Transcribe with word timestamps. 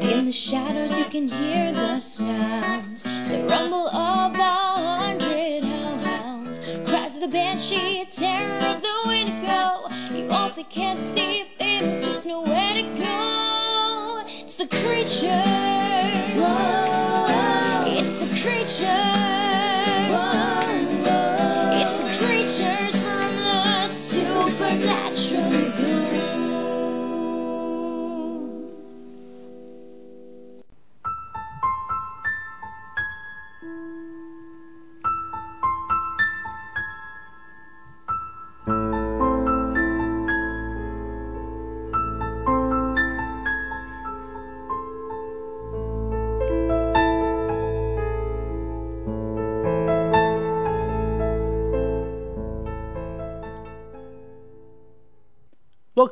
In 0.00 0.26
the 0.26 0.32
shadows 0.32 0.90
you 0.90 1.06
can 1.06 1.28
hear 1.28 1.72
the 1.72 1.85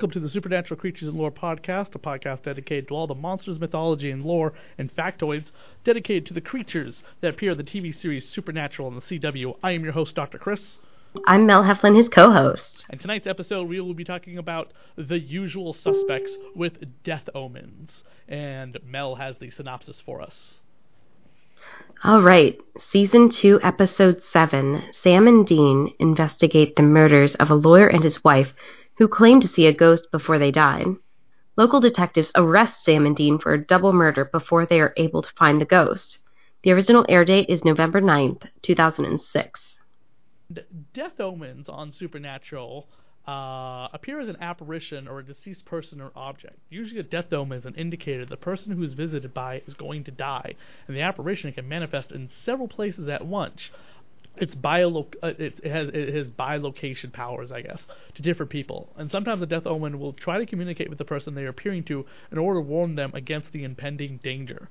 Welcome 0.04 0.20
to 0.20 0.28
the 0.28 0.28
Supernatural 0.28 0.78
Creatures 0.78 1.08
and 1.08 1.16
Lore 1.16 1.32
podcast, 1.32 1.94
a 1.94 1.98
podcast 1.98 2.42
dedicated 2.42 2.88
to 2.88 2.94
all 2.94 3.06
the 3.06 3.14
monsters, 3.14 3.58
mythology, 3.58 4.10
and 4.10 4.22
lore 4.22 4.52
and 4.76 4.94
factoids 4.94 5.46
dedicated 5.82 6.26
to 6.26 6.34
the 6.34 6.42
creatures 6.42 7.02
that 7.22 7.32
appear 7.32 7.52
in 7.52 7.56
the 7.56 7.64
TV 7.64 7.98
series 7.98 8.28
Supernatural 8.28 8.88
on 8.88 8.96
the 8.96 9.00
CW. 9.00 9.56
I 9.62 9.70
am 9.70 9.82
your 9.82 9.94
host, 9.94 10.14
Dr. 10.14 10.36
Chris, 10.36 10.76
I'm 11.26 11.46
Mel 11.46 11.62
Heflin, 11.62 11.96
his 11.96 12.10
co-host. 12.10 12.84
and 12.90 13.00
tonight's 13.00 13.26
episode 13.26 13.66
we 13.66 13.80
will 13.80 13.94
be 13.94 14.04
talking 14.04 14.36
about 14.36 14.74
the 14.96 15.18
usual 15.18 15.72
suspects 15.72 16.32
with 16.54 17.02
death 17.02 17.30
omens. 17.34 18.04
And 18.28 18.76
Mel 18.84 19.14
has 19.14 19.38
the 19.38 19.48
synopsis 19.48 20.02
for 20.04 20.20
us. 20.20 20.60
All 22.02 22.20
right, 22.20 22.60
season 22.78 23.30
two, 23.30 23.58
episode 23.62 24.22
seven. 24.22 24.82
Sam 24.90 25.26
and 25.26 25.46
Dean 25.46 25.94
investigate 25.98 26.76
the 26.76 26.82
murders 26.82 27.36
of 27.36 27.50
a 27.50 27.54
lawyer 27.54 27.86
and 27.86 28.04
his 28.04 28.22
wife 28.22 28.52
who 28.96 29.08
claim 29.08 29.40
to 29.40 29.48
see 29.48 29.66
a 29.66 29.72
ghost 29.72 30.08
before 30.10 30.38
they 30.38 30.50
died. 30.50 30.86
Local 31.56 31.80
detectives 31.80 32.32
arrest 32.34 32.82
Sam 32.84 33.06
and 33.06 33.14
Dean 33.14 33.38
for 33.38 33.52
a 33.52 33.64
double 33.64 33.92
murder 33.92 34.24
before 34.24 34.66
they 34.66 34.80
are 34.80 34.94
able 34.96 35.22
to 35.22 35.32
find 35.34 35.60
the 35.60 35.66
ghost. 35.66 36.18
The 36.62 36.72
original 36.72 37.06
air 37.08 37.24
date 37.24 37.48
is 37.48 37.64
November 37.64 38.00
9th, 38.00 38.48
2006. 38.62 39.78
D- 40.52 40.62
death 40.92 41.20
omens 41.20 41.68
on 41.68 41.92
Supernatural 41.92 42.88
uh, 43.26 43.88
appear 43.92 44.20
as 44.20 44.28
an 44.28 44.36
apparition 44.40 45.08
or 45.08 45.20
a 45.20 45.24
deceased 45.24 45.64
person 45.64 46.00
or 46.00 46.10
object. 46.14 46.58
Usually, 46.68 47.00
a 47.00 47.04
death 47.04 47.32
omen 47.32 47.58
is 47.58 47.64
an 47.64 47.74
indicator 47.74 48.26
the 48.26 48.36
person 48.36 48.72
who 48.72 48.82
is 48.82 48.92
visited 48.92 49.32
by 49.32 49.62
is 49.66 49.74
going 49.74 50.04
to 50.04 50.10
die, 50.10 50.54
and 50.86 50.96
the 50.96 51.00
apparition 51.00 51.52
can 51.52 51.68
manifest 51.68 52.12
in 52.12 52.28
several 52.44 52.68
places 52.68 53.08
at 53.08 53.24
once. 53.24 53.70
It's 54.36 54.54
bio 54.54 55.06
uh, 55.22 55.28
it, 55.38 55.60
it 55.62 55.70
has 55.70 55.88
it 55.92 56.14
has 56.14 56.26
bilocation 56.28 57.12
powers, 57.12 57.52
I 57.52 57.62
guess, 57.62 57.80
to 58.16 58.22
different 58.22 58.50
people. 58.50 58.88
And 58.96 59.10
sometimes 59.10 59.42
a 59.42 59.46
death 59.46 59.66
omen 59.66 60.00
will 60.00 60.12
try 60.12 60.38
to 60.38 60.46
communicate 60.46 60.88
with 60.88 60.98
the 60.98 61.04
person 61.04 61.34
they 61.34 61.44
are 61.44 61.50
appearing 61.50 61.84
to 61.84 62.04
in 62.32 62.38
order 62.38 62.58
to 62.58 62.66
warn 62.66 62.96
them 62.96 63.12
against 63.14 63.52
the 63.52 63.62
impending 63.62 64.18
danger. 64.22 64.68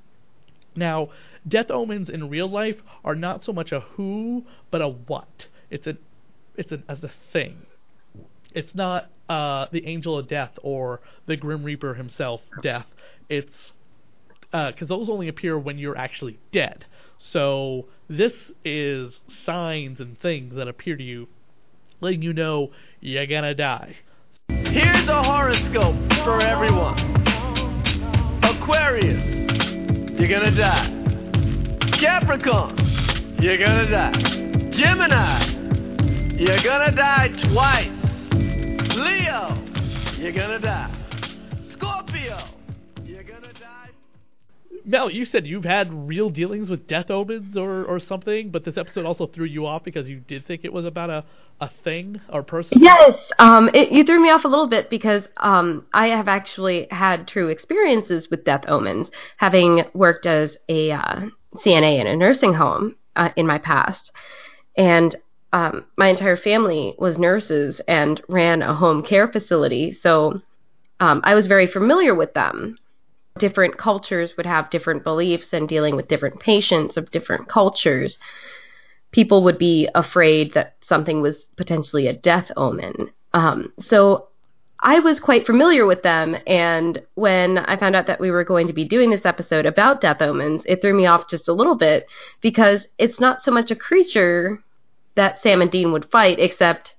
Now, 0.76 1.10
death 1.48 1.70
omens 1.70 2.10
in 2.10 2.30
real 2.30 2.50
life 2.50 2.78
are 3.06 3.16
not 3.16 3.44
so 3.44 3.54
much 3.54 3.72
a 3.72 3.82
who, 3.82 4.44
but 4.72 4.82
a 4.82 4.90
what. 4.90 5.48
It's 5.70 5.88
a, 5.88 5.98
it's 6.56 6.72
a, 6.72 6.82
as 6.90 7.04
a 7.04 7.12
thing. 7.32 7.66
It's 8.54 8.74
not 8.76 9.10
uh, 9.30 9.68
the 9.72 9.86
angel 9.88 10.18
of 10.18 10.28
death 10.28 10.52
or 10.62 11.00
the 11.26 11.36
grim 11.36 11.64
reaper 11.64 11.94
himself, 11.94 12.42
death. 12.62 12.88
It's 13.30 13.72
because 14.52 14.88
those 14.88 15.10
only 15.10 15.28
appear 15.28 15.58
when 15.58 15.80
you're 15.80 15.98
actually 15.98 16.40
dead. 16.52 16.86
So 17.18 17.86
this 18.10 18.34
is 18.64 19.14
signs 19.46 20.00
and 20.00 20.20
things 20.20 20.56
that 20.56 20.68
appear 20.68 20.96
to 20.96 21.04
you, 21.04 21.28
letting 22.02 22.22
you 22.22 22.34
know 22.34 22.72
you're 23.00 23.28
gonna 23.28 23.54
die. 23.54 23.96
Here's 24.50 25.08
a 25.08 25.24
horoscope 25.24 25.96
for 26.24 26.42
everyone. 26.42 27.00
Aquarius, 28.44 29.24
you're 30.20 30.30
gonna 30.30 30.52
die. 30.52 30.90
Capricorn, 32.00 32.76
you're 33.40 33.58
gonna 33.58 33.90
die. 33.90 34.70
Gemini, 34.72 36.36
you're 36.38 36.62
gonna 36.64 36.92
die 36.92 37.30
twice. 37.50 37.92
Leo, 38.96 39.58
you're 40.18 40.34
gonna 40.34 40.60
die. 40.60 41.03
Mel, 44.86 45.10
you 45.10 45.26
said 45.26 45.48
you've 45.48 45.64
had 45.64 45.94
real 46.08 46.30
dealings 46.30 46.70
with 46.70 46.88
death 46.88 47.10
omens 47.10 47.56
or, 47.56 47.86
or 47.86 48.00
something, 48.00 48.50
but 48.50 48.66
this 48.66 48.78
episode 48.78 49.06
also 49.06 49.28
threw 49.28 49.46
you 49.46 49.66
off 49.66 49.84
because 49.84 50.08
you 50.08 50.20
did 50.20 50.46
think 50.46 50.66
it 50.66 50.74
was 50.74 50.86
about 50.86 51.10
a, 51.10 51.24
a 51.62 51.70
thing 51.84 52.20
or 52.30 52.44
person. 52.44 52.80
Yes, 52.82 53.32
um, 53.40 53.70
it, 53.74 53.92
you 53.92 54.04
threw 54.04 54.22
me 54.22 54.30
off 54.30 54.46
a 54.46 54.48
little 54.48 54.68
bit 54.68 54.90
because 54.90 55.28
um, 55.38 55.86
I 55.94 56.08
have 56.08 56.28
actually 56.28 56.88
had 56.92 57.28
true 57.28 57.48
experiences 57.48 58.30
with 58.30 58.44
death 58.46 58.66
omens, 58.68 59.12
having 59.38 59.84
worked 59.94 60.26
as 60.26 60.58
a 60.68 60.92
uh, 60.92 61.22
CNA 61.56 62.00
in 62.00 62.08
a 62.08 62.16
nursing 62.16 62.54
home 62.54 62.96
uh, 63.16 63.30
in 63.36 63.48
my 63.48 63.60
past, 63.60 64.12
and 64.76 65.16
um, 65.54 65.86
my 65.98 66.08
entire 66.08 66.38
family 66.38 66.96
was 66.98 67.18
nurses 67.18 67.80
and 67.88 68.22
ran 68.28 68.62
a 68.62 68.74
home 68.74 69.04
care 69.04 69.28
facility, 69.28 69.94
so 69.94 70.42
um, 71.00 71.22
I 71.24 71.36
was 71.36 71.48
very 71.48 71.68
familiar 71.68 72.16
with 72.16 72.34
them. 72.34 72.78
Different 73.38 73.78
cultures 73.78 74.38
would 74.38 74.46
have 74.46 74.70
different 74.70 75.04
beliefs, 75.04 75.54
and 75.54 75.68
dealing 75.68 75.96
with 75.96 76.08
different 76.08 76.40
patients 76.40 76.98
of 76.98 77.12
different 77.12 77.48
cultures, 77.48 78.20
people 79.12 79.44
would 79.44 79.58
be 79.58 79.88
afraid 79.96 80.54
that 80.54 80.76
something 80.82 81.22
was 81.22 81.46
potentially 81.56 82.08
a 82.08 82.14
death 82.14 82.52
omen. 82.58 83.12
Um, 83.34 83.74
so 83.80 84.28
I 84.80 85.00
was 85.00 85.20
quite 85.20 85.46
familiar 85.46 85.86
with 85.86 86.04
them, 86.04 86.36
and 86.46 87.02
when 87.16 87.58
I 87.58 87.78
found 87.78 87.96
out 87.96 88.06
that 88.08 88.20
we 88.20 88.32
were 88.32 88.44
going 88.44 88.68
to 88.68 88.74
be 88.74 88.84
doing 88.84 89.10
this 89.10 89.26
episode 89.26 89.66
about 89.66 90.02
death 90.02 90.22
omens, 90.22 90.64
it 90.66 90.82
threw 90.82 90.94
me 90.94 91.06
off 91.06 91.30
just 91.30 91.48
a 91.48 91.54
little 91.54 91.76
bit 91.76 92.06
because 92.42 92.88
it's 92.98 93.20
not 93.20 93.42
so 93.42 93.50
much 93.50 93.72
a 93.72 93.76
creature 93.76 94.62
that 95.16 95.42
Sam 95.42 95.62
and 95.62 95.72
Dean 95.72 95.92
would 95.94 96.12
fight, 96.12 96.38
except 96.40 96.96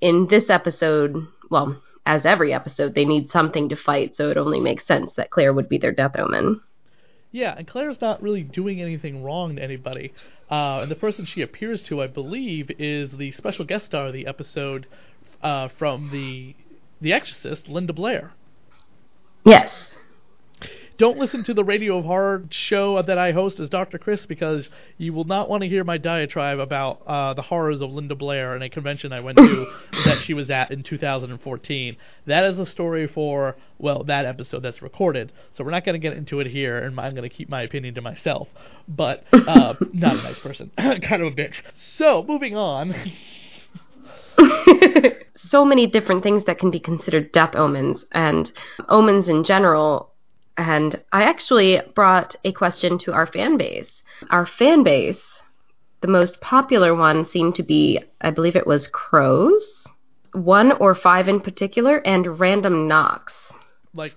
in 0.00 0.26
this 0.26 0.50
episode, 0.50 1.26
well, 1.50 1.80
as 2.08 2.24
every 2.24 2.54
episode, 2.54 2.94
they 2.94 3.04
need 3.04 3.28
something 3.28 3.68
to 3.68 3.76
fight, 3.76 4.16
so 4.16 4.30
it 4.30 4.38
only 4.38 4.60
makes 4.60 4.86
sense 4.86 5.12
that 5.12 5.28
Claire 5.28 5.52
would 5.52 5.68
be 5.68 5.76
their 5.76 5.92
death 5.92 6.16
omen. 6.18 6.62
Yeah, 7.30 7.54
and 7.54 7.68
Claire's 7.68 8.00
not 8.00 8.22
really 8.22 8.42
doing 8.42 8.80
anything 8.80 9.22
wrong 9.22 9.56
to 9.56 9.62
anybody. 9.62 10.14
Uh, 10.50 10.80
and 10.80 10.90
the 10.90 10.96
person 10.96 11.26
she 11.26 11.42
appears 11.42 11.82
to, 11.82 12.00
I 12.00 12.06
believe, 12.06 12.70
is 12.78 13.10
the 13.12 13.32
special 13.32 13.66
guest 13.66 13.84
star 13.84 14.06
of 14.06 14.14
the 14.14 14.26
episode 14.26 14.86
uh, 15.42 15.68
from 15.78 16.08
the 16.10 16.56
The 17.02 17.12
Exorcist, 17.12 17.68
Linda 17.68 17.92
Blair. 17.92 18.32
Yes. 19.44 19.97
Don't 20.98 21.16
listen 21.16 21.44
to 21.44 21.54
the 21.54 21.62
Radio 21.62 21.98
of 21.98 22.06
Horror 22.06 22.42
show 22.50 23.00
that 23.00 23.18
I 23.18 23.30
host 23.30 23.60
as 23.60 23.70
Dr. 23.70 23.98
Chris 23.98 24.26
because 24.26 24.68
you 24.96 25.12
will 25.12 25.22
not 25.22 25.48
want 25.48 25.62
to 25.62 25.68
hear 25.68 25.84
my 25.84 25.96
diatribe 25.96 26.58
about 26.58 27.02
uh, 27.06 27.34
the 27.34 27.42
horrors 27.42 27.80
of 27.80 27.90
Linda 27.90 28.16
Blair 28.16 28.56
and 28.56 28.64
a 28.64 28.68
convention 28.68 29.12
I 29.12 29.20
went 29.20 29.38
to 29.38 29.72
that 30.04 30.22
she 30.22 30.34
was 30.34 30.50
at 30.50 30.72
in 30.72 30.82
2014. 30.82 31.96
That 32.26 32.44
is 32.46 32.58
a 32.58 32.66
story 32.66 33.06
for, 33.06 33.56
well, 33.78 34.02
that 34.04 34.26
episode 34.26 34.64
that's 34.64 34.82
recorded. 34.82 35.30
So 35.56 35.62
we're 35.62 35.70
not 35.70 35.84
going 35.84 35.94
to 35.94 36.00
get 36.00 36.16
into 36.16 36.40
it 36.40 36.48
here, 36.48 36.78
and 36.78 36.98
I'm 36.98 37.14
going 37.14 37.28
to 37.28 37.34
keep 37.34 37.48
my 37.48 37.62
opinion 37.62 37.94
to 37.94 38.00
myself. 38.00 38.48
But, 38.88 39.22
uh, 39.32 39.74
not 39.92 40.16
a 40.16 40.22
nice 40.22 40.40
person. 40.40 40.72
kind 40.76 41.22
of 41.22 41.32
a 41.32 41.36
bitch. 41.36 41.62
So, 41.74 42.24
moving 42.26 42.56
on. 42.56 42.92
so 45.36 45.64
many 45.64 45.86
different 45.86 46.24
things 46.24 46.42
that 46.46 46.58
can 46.58 46.72
be 46.72 46.80
considered 46.80 47.30
death 47.30 47.54
omens, 47.54 48.04
and 48.10 48.50
omens 48.88 49.28
in 49.28 49.44
general 49.44 50.10
And 50.58 51.00
I 51.12 51.22
actually 51.22 51.80
brought 51.94 52.34
a 52.44 52.52
question 52.52 52.98
to 52.98 53.12
our 53.12 53.26
fan 53.26 53.56
base. 53.56 54.02
Our 54.30 54.44
fan 54.44 54.82
base, 54.82 55.22
the 56.00 56.08
most 56.08 56.40
popular 56.40 56.96
one 56.96 57.24
seemed 57.24 57.54
to 57.54 57.62
be, 57.62 58.00
I 58.20 58.30
believe 58.30 58.56
it 58.56 58.66
was 58.66 58.88
crows, 58.88 59.86
one 60.32 60.72
or 60.72 60.96
five 60.96 61.28
in 61.28 61.40
particular, 61.40 62.02
and 62.04 62.40
random 62.40 62.88
knocks. 62.88 63.34
Like, 63.94 64.14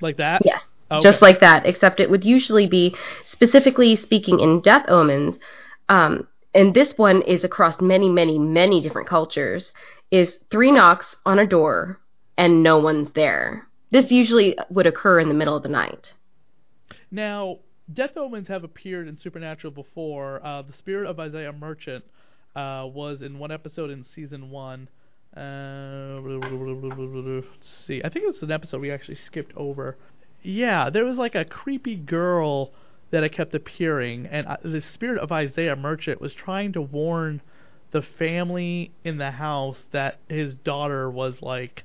like 0.00 0.16
that. 0.16 0.42
Yes. 0.44 0.66
Okay. 0.90 1.00
Just 1.00 1.22
like 1.22 1.38
that, 1.40 1.66
except 1.66 2.00
it 2.00 2.10
would 2.10 2.24
usually 2.24 2.66
be 2.66 2.94
specifically 3.24 3.94
speaking 3.94 4.40
in 4.40 4.60
death 4.60 4.84
omens. 4.88 5.38
Um, 5.88 6.26
and 6.52 6.74
this 6.74 6.92
one 6.98 7.22
is 7.22 7.44
across 7.44 7.80
many, 7.80 8.10
many, 8.10 8.38
many 8.38 8.80
different 8.80 9.08
cultures. 9.08 9.72
Is 10.10 10.38
three 10.50 10.70
knocks 10.70 11.16
on 11.24 11.38
a 11.38 11.46
door 11.46 11.98
and 12.36 12.62
no 12.62 12.78
one's 12.78 13.12
there. 13.12 13.68
This 13.92 14.10
usually 14.10 14.56
would 14.70 14.86
occur 14.86 15.20
in 15.20 15.28
the 15.28 15.34
middle 15.34 15.54
of 15.54 15.62
the 15.62 15.68
night. 15.68 16.14
Now, 17.10 17.58
death 17.92 18.16
omens 18.16 18.48
have 18.48 18.64
appeared 18.64 19.06
in 19.06 19.18
Supernatural 19.18 19.70
before. 19.70 20.44
Uh, 20.44 20.62
the 20.62 20.72
spirit 20.72 21.06
of 21.06 21.20
Isaiah 21.20 21.52
Merchant 21.52 22.02
uh, 22.56 22.88
was 22.90 23.20
in 23.20 23.38
one 23.38 23.50
episode 23.52 23.90
in 23.90 24.06
season 24.14 24.50
one. 24.50 24.88
Uh, 25.36 26.20
let's 26.22 27.68
see. 27.86 28.00
I 28.02 28.08
think 28.08 28.24
it 28.24 28.28
was 28.28 28.42
an 28.42 28.50
episode 28.50 28.80
we 28.80 28.90
actually 28.90 29.18
skipped 29.26 29.54
over. 29.58 29.98
Yeah, 30.42 30.88
there 30.88 31.04
was 31.04 31.18
like 31.18 31.34
a 31.34 31.44
creepy 31.44 31.96
girl 31.96 32.72
that 33.10 33.22
it 33.22 33.32
kept 33.32 33.54
appearing, 33.54 34.26
and 34.26 34.46
uh, 34.46 34.56
the 34.64 34.80
spirit 34.80 35.18
of 35.18 35.30
Isaiah 35.30 35.76
Merchant 35.76 36.18
was 36.18 36.32
trying 36.32 36.72
to 36.72 36.80
warn 36.80 37.42
the 37.90 38.00
family 38.00 38.90
in 39.04 39.18
the 39.18 39.32
house 39.32 39.76
that 39.92 40.18
his 40.30 40.54
daughter 40.54 41.10
was 41.10 41.42
like 41.42 41.84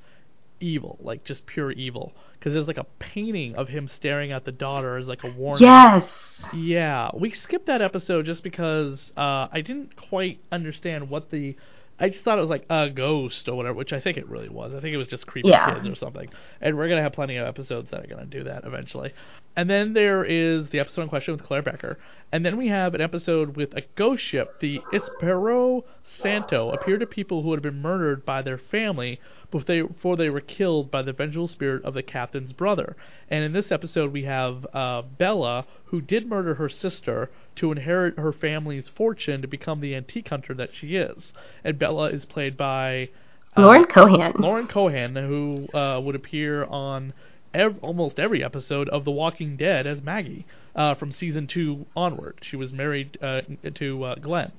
evil, 0.59 0.97
like 1.01 1.23
just 1.23 1.45
pure 1.45 1.71
evil. 1.71 2.13
Because 2.37 2.53
there's 2.53 2.67
like 2.67 2.77
a 2.77 2.85
painting 2.99 3.55
of 3.55 3.67
him 3.67 3.87
staring 3.87 4.31
at 4.31 4.45
the 4.45 4.51
daughter 4.51 4.97
as 4.97 5.07
like 5.07 5.23
a 5.23 5.31
warning. 5.31 5.63
Yes. 5.63 6.07
Yeah, 6.53 7.09
we 7.13 7.31
skipped 7.31 7.65
that 7.65 7.81
episode 7.81 8.25
just 8.25 8.43
because 8.43 9.11
uh, 9.17 9.47
I 9.51 9.61
didn't 9.65 9.95
quite 9.95 10.39
understand 10.51 11.09
what 11.09 11.31
the. 11.31 11.55
I 11.99 12.09
just 12.09 12.21
thought 12.21 12.37
it 12.37 12.41
was 12.41 12.49
like 12.51 12.67
a 12.69 12.91
ghost 12.91 13.49
or 13.49 13.55
whatever, 13.55 13.75
which 13.75 13.91
I 13.91 13.99
think 13.99 14.17
it 14.17 14.29
really 14.29 14.49
was. 14.49 14.71
I 14.71 14.79
think 14.81 14.93
it 14.93 14.97
was 14.97 15.07
just 15.07 15.25
creepy 15.25 15.49
Yeah. 15.49 15.73
kids 15.73 15.87
or 15.87 15.95
something. 15.95 16.29
And 16.61 16.77
we're 16.77 16.87
gonna 16.89 17.01
have 17.01 17.13
plenty 17.13 17.37
of 17.37 17.47
episodes 17.47 17.89
that 17.89 18.03
are 18.03 18.07
gonna 18.07 18.27
do 18.27 18.43
that 18.43 18.65
eventually. 18.65 19.13
And 19.55 19.67
then 19.67 19.93
there 19.93 20.23
is 20.23 20.69
the 20.69 20.79
episode 20.79 21.01
in 21.01 21.09
question 21.09 21.33
with 21.33 21.43
Claire 21.43 21.63
Becker, 21.63 21.97
and 22.31 22.45
then 22.45 22.57
we 22.57 22.67
have 22.67 22.93
an 22.93 23.01
episode 23.01 23.55
with 23.55 23.73
a 23.73 23.83
ghost 23.95 24.23
ship. 24.23 24.59
The 24.59 24.81
Espero 24.91 25.83
Santo 26.21 26.71
appear 26.71 26.97
to 26.97 27.05
people 27.05 27.41
who 27.41 27.51
had 27.53 27.61
been 27.61 27.81
murdered 27.81 28.25
by 28.25 28.41
their 28.41 28.57
family 28.57 29.19
before 29.49 30.17
they, 30.17 30.29
were 30.29 30.41
killed 30.41 30.91
by 30.91 31.01
the 31.01 31.13
vengeful 31.13 31.47
spirit 31.47 31.85
of 31.85 31.93
the 31.93 32.03
captain's 32.03 32.51
brother. 32.51 32.97
And 33.29 33.45
in 33.45 33.53
this 33.53 33.71
episode, 33.71 34.11
we 34.11 34.23
have 34.23 34.67
uh, 34.73 35.03
Bella, 35.03 35.65
who 35.85 36.01
did 36.01 36.27
murder 36.27 36.55
her 36.55 36.67
sister 36.67 37.29
to 37.55 37.71
inherit 37.71 38.19
her 38.19 38.33
family's 38.33 38.89
fortune 38.89 39.41
to 39.41 39.47
become 39.47 39.79
the 39.79 39.95
antique 39.95 40.27
hunter 40.27 40.53
that 40.55 40.73
she 40.73 40.97
is. 40.97 41.31
And 41.63 41.79
Bella 41.79 42.09
is 42.09 42.25
played 42.25 42.57
by 42.57 43.09
uh, 43.55 43.61
Lauren 43.61 43.85
Cohan. 43.85 44.33
Lauren 44.37 44.67
Cohan, 44.67 45.15
who 45.15 45.67
uh, 45.73 46.01
would 46.01 46.15
appear 46.15 46.65
on 46.65 47.13
ev- 47.53 47.79
almost 47.81 48.19
every 48.19 48.43
episode 48.43 48.89
of 48.89 49.05
The 49.05 49.11
Walking 49.11 49.55
Dead 49.55 49.87
as 49.87 50.01
Maggie 50.01 50.45
uh, 50.77 50.93
from 50.95 51.11
season 51.11 51.47
two 51.47 51.85
onward. 51.95 52.37
She 52.41 52.55
was 52.55 52.71
married 52.71 53.17
uh, 53.21 53.41
to 53.75 54.03
uh, 54.03 54.15
Glenn. 54.15 54.51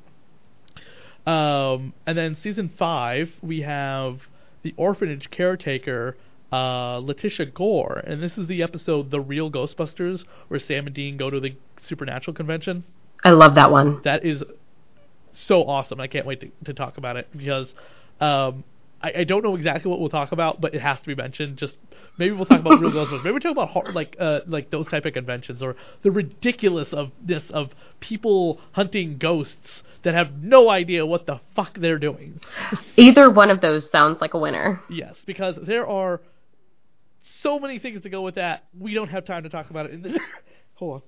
Um, 1.26 1.94
and 2.06 2.18
then 2.18 2.36
season 2.36 2.70
five, 2.78 3.30
we 3.40 3.60
have 3.60 4.22
the 4.62 4.74
orphanage 4.76 5.30
caretaker, 5.30 6.16
uh, 6.52 6.98
Letitia 6.98 7.46
Gore, 7.46 8.02
and 8.06 8.22
this 8.22 8.36
is 8.36 8.48
the 8.48 8.62
episode 8.62 9.10
"The 9.10 9.20
Real 9.20 9.50
Ghostbusters," 9.50 10.24
where 10.48 10.58
Sam 10.58 10.86
and 10.86 10.94
Dean 10.94 11.16
go 11.16 11.30
to 11.30 11.38
the 11.38 11.54
Supernatural 11.80 12.34
convention. 12.34 12.84
I 13.24 13.30
love 13.30 13.54
that 13.54 13.70
one. 13.70 14.00
That 14.04 14.24
is 14.24 14.42
so 15.32 15.64
awesome. 15.64 16.00
I 16.00 16.08
can't 16.08 16.26
wait 16.26 16.40
to, 16.40 16.50
to 16.64 16.72
talk 16.72 16.96
about 16.96 17.16
it 17.16 17.28
because 17.36 17.74
um, 18.20 18.64
I, 19.02 19.12
I 19.18 19.24
don't 19.24 19.44
know 19.44 19.54
exactly 19.54 19.90
what 19.90 20.00
we'll 20.00 20.08
talk 20.08 20.32
about, 20.32 20.60
but 20.60 20.74
it 20.74 20.80
has 20.80 21.00
to 21.00 21.06
be 21.06 21.14
mentioned. 21.14 21.56
Just 21.56 21.76
maybe 22.18 22.32
we'll 22.32 22.46
talk 22.46 22.60
about 22.60 22.80
real 22.80 22.90
Ghostbusters. 22.90 23.24
Maybe 23.24 23.32
we'll 23.32 23.40
talk 23.40 23.52
about 23.52 23.70
hor- 23.70 23.92
like 23.92 24.16
uh, 24.18 24.40
like 24.46 24.70
those 24.70 24.86
type 24.88 25.04
of 25.04 25.14
conventions 25.14 25.62
or 25.62 25.76
the 26.02 26.10
ridiculous 26.10 26.92
of 26.92 27.10
this 27.24 27.44
of 27.50 27.70
people 28.00 28.60
hunting 28.72 29.18
ghosts 29.18 29.82
that 30.04 30.14
have 30.14 30.42
no 30.42 30.70
idea 30.70 31.04
what 31.04 31.26
the 31.26 31.40
fuck 31.54 31.78
they're 31.78 31.98
doing. 31.98 32.40
Either 32.96 33.30
one 33.30 33.50
of 33.50 33.60
those 33.60 33.90
sounds 33.90 34.20
like 34.20 34.34
a 34.34 34.38
winner. 34.38 34.80
yes, 34.88 35.16
because 35.26 35.56
there 35.66 35.86
are 35.86 36.20
so 37.40 37.58
many 37.58 37.78
things 37.78 38.02
to 38.02 38.08
go 38.08 38.22
with 38.22 38.36
that. 38.36 38.64
We 38.78 38.94
don't 38.94 39.08
have 39.08 39.24
time 39.24 39.44
to 39.44 39.48
talk 39.48 39.70
about 39.70 39.86
it. 39.86 39.92
In 39.92 40.02
this. 40.02 40.18
Hold 40.74 40.94
on. 40.94 41.02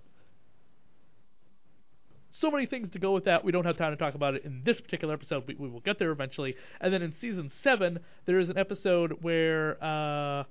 So 2.41 2.51
many 2.51 2.67
things 2.67 2.91
to 2.93 2.99
go 2.99 3.13
with 3.13 3.25
that. 3.25 3.45
We 3.45 3.53
don't 3.53 3.65
have 3.65 3.77
time 3.77 3.93
to 3.93 3.97
talk 3.97 4.15
about 4.15 4.35
it 4.35 4.45
in 4.45 4.63
this 4.65 4.81
particular 4.81 5.15
episode. 5.15 5.45
We, 5.47 5.55
we 5.55 5.69
will 5.69 5.81
get 5.81 5.99
there 5.99 6.11
eventually. 6.11 6.57
And 6.81 6.93
then 6.93 7.03
in 7.03 7.15
season 7.21 7.53
seven, 7.63 8.01
there 8.27 8.39
is 8.39 8.49
an 8.49 8.57
episode 8.57 9.19
where 9.21 9.83
uh, 9.83 10.45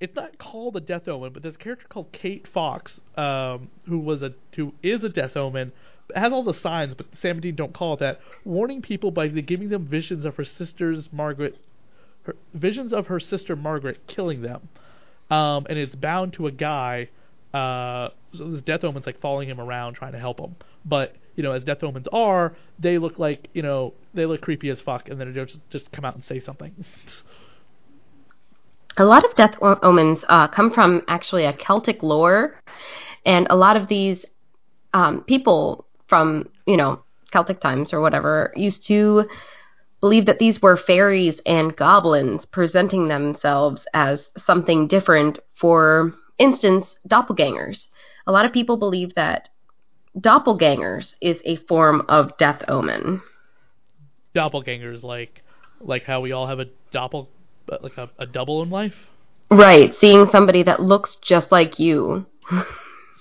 it's 0.00 0.16
not 0.16 0.38
called 0.38 0.76
a 0.76 0.80
Death 0.80 1.06
Omen, 1.06 1.32
but 1.32 1.42
there's 1.42 1.54
a 1.54 1.58
character 1.58 1.86
called 1.88 2.12
Kate 2.12 2.46
Fox, 2.52 3.00
um, 3.16 3.68
who 3.86 3.98
was 3.98 4.22
a 4.22 4.34
who 4.56 4.72
is 4.82 5.04
a 5.04 5.08
Death 5.08 5.36
Omen. 5.36 5.72
Has 6.14 6.32
all 6.32 6.42
the 6.42 6.58
signs, 6.58 6.94
but 6.94 7.06
Sam 7.20 7.32
and 7.32 7.42
Dean 7.42 7.54
don't 7.54 7.74
call 7.74 7.94
it 7.94 8.00
that. 8.00 8.20
Warning 8.44 8.80
people 8.80 9.10
by 9.10 9.28
giving 9.28 9.68
them 9.68 9.86
visions 9.86 10.24
of 10.24 10.36
her 10.36 10.44
sister's 10.44 11.10
Margaret, 11.12 11.58
her, 12.22 12.34
visions 12.54 12.92
of 12.92 13.08
her 13.08 13.20
sister 13.20 13.54
Margaret 13.54 14.06
killing 14.06 14.40
them 14.40 14.68
um, 15.30 15.66
and 15.68 15.78
it's 15.78 15.94
bound 15.94 16.32
to 16.34 16.46
a 16.46 16.50
guy. 16.50 17.08
Uh, 17.52 18.08
so 18.34 18.50
this 18.50 18.62
death 18.62 18.84
omen's 18.84 19.06
like 19.06 19.20
following 19.20 19.48
him 19.48 19.60
around, 19.60 19.94
trying 19.94 20.12
to 20.12 20.18
help 20.18 20.40
him. 20.40 20.56
But 20.84 21.14
you 21.38 21.44
know, 21.44 21.52
as 21.52 21.62
death 21.62 21.84
omens 21.84 22.08
are, 22.12 22.56
they 22.80 22.98
look 22.98 23.20
like 23.20 23.48
you 23.54 23.62
know 23.62 23.94
they 24.12 24.26
look 24.26 24.40
creepy 24.40 24.70
as 24.70 24.80
fuck, 24.80 25.08
and 25.08 25.20
then 25.20 25.32
they 25.32 25.44
just 25.44 25.58
just 25.70 25.90
come 25.92 26.04
out 26.04 26.16
and 26.16 26.24
say 26.24 26.40
something. 26.40 26.74
A 28.96 29.04
lot 29.04 29.24
of 29.24 29.32
death 29.36 29.54
omens 29.62 30.24
uh, 30.28 30.48
come 30.48 30.72
from 30.72 31.02
actually 31.06 31.44
a 31.44 31.52
Celtic 31.52 32.02
lore, 32.02 32.60
and 33.24 33.46
a 33.50 33.56
lot 33.56 33.76
of 33.76 33.86
these 33.86 34.24
um, 34.92 35.22
people 35.22 35.86
from 36.08 36.48
you 36.66 36.76
know 36.76 37.04
Celtic 37.30 37.60
times 37.60 37.92
or 37.92 38.00
whatever 38.00 38.52
used 38.56 38.84
to 38.88 39.22
believe 40.00 40.26
that 40.26 40.40
these 40.40 40.60
were 40.60 40.76
fairies 40.76 41.40
and 41.46 41.76
goblins 41.76 42.46
presenting 42.46 43.06
themselves 43.06 43.86
as 43.94 44.32
something 44.36 44.88
different. 44.88 45.38
For 45.54 46.14
instance, 46.38 46.96
doppelgangers. 47.06 47.86
A 48.26 48.32
lot 48.32 48.44
of 48.44 48.52
people 48.52 48.76
believe 48.76 49.14
that 49.14 49.50
doppelgangers 50.16 51.14
is 51.20 51.40
a 51.44 51.56
form 51.56 52.04
of 52.08 52.36
death 52.36 52.62
omen. 52.68 53.22
Doppelgangers, 54.34 55.02
like 55.02 55.42
like 55.80 56.04
how 56.04 56.20
we 56.20 56.32
all 56.32 56.46
have 56.46 56.60
a 56.60 56.66
doppel, 56.92 57.28
like 57.82 57.96
a, 57.96 58.10
a 58.18 58.26
double 58.26 58.62
in 58.62 58.70
life. 58.70 58.94
Right, 59.50 59.94
seeing 59.94 60.28
somebody 60.28 60.62
that 60.64 60.80
looks 60.80 61.16
just 61.16 61.50
like 61.50 61.78
you. 61.78 62.26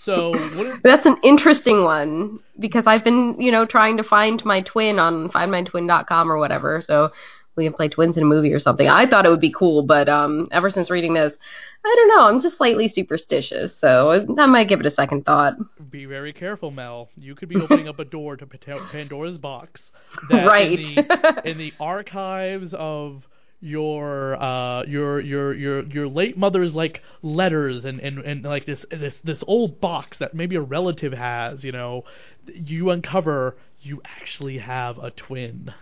So 0.03 0.31
what? 0.55 0.67
Are, 0.67 0.79
That's 0.83 1.05
an 1.05 1.17
interesting 1.23 1.83
one 1.83 2.39
because 2.59 2.85
I've 2.87 3.03
been, 3.03 3.39
you 3.39 3.51
know, 3.51 3.65
trying 3.65 3.97
to 3.97 4.03
find 4.03 4.43
my 4.43 4.61
twin 4.61 4.99
on 4.99 5.29
findmytwin.com 5.29 6.31
or 6.31 6.37
whatever. 6.37 6.81
So 6.81 7.11
we 7.55 7.63
can 7.63 7.73
play 7.73 7.89
twins 7.89 8.17
in 8.17 8.23
a 8.23 8.25
movie 8.25 8.53
or 8.53 8.59
something. 8.59 8.87
I 8.87 9.05
thought 9.05 9.25
it 9.25 9.29
would 9.29 9.41
be 9.41 9.51
cool, 9.51 9.83
but 9.83 10.07
um, 10.07 10.47
ever 10.51 10.69
since 10.69 10.89
reading 10.89 11.13
this, 11.13 11.37
I 11.85 11.95
don't 11.95 12.07
know. 12.09 12.27
I'm 12.27 12.41
just 12.41 12.57
slightly 12.57 12.87
superstitious, 12.89 13.73
so 13.79 14.25
I 14.37 14.45
might 14.45 14.67
give 14.67 14.79
it 14.79 14.85
a 14.85 14.91
second 14.91 15.25
thought. 15.25 15.53
be 15.89 16.05
very 16.05 16.33
careful, 16.33 16.71
Mel. 16.71 17.09
You 17.17 17.35
could 17.35 17.49
be 17.49 17.55
opening 17.55 17.87
up 17.87 17.99
a 17.99 18.05
door 18.05 18.35
to 18.37 18.45
Pandora's 18.45 19.37
box. 19.37 19.81
That 20.29 20.47
Right. 20.47 20.79
In 20.79 20.95
the, 20.95 21.41
in 21.45 21.57
the 21.57 21.73
archives 21.81 22.73
of 22.73 23.23
your 23.59 24.41
uh 24.41 24.83
your 24.85 25.19
your 25.19 25.53
your 25.53 25.83
your 25.87 26.07
late 26.07 26.37
mother's 26.37 26.75
like 26.75 27.01
letters 27.23 27.85
and 27.85 27.99
and 27.99 28.19
and 28.19 28.43
like 28.43 28.65
this 28.65 28.85
this 28.91 29.15
this 29.23 29.43
old 29.47 29.81
box 29.81 30.17
that 30.19 30.35
maybe 30.35 30.55
a 30.55 30.61
relative 30.61 31.11
has 31.11 31.63
you 31.63 31.71
know 31.71 32.03
you 32.45 32.91
uncover 32.91 33.57
you 33.81 33.99
actually 34.05 34.59
have 34.59 34.97
a 34.99 35.09
twin 35.11 35.73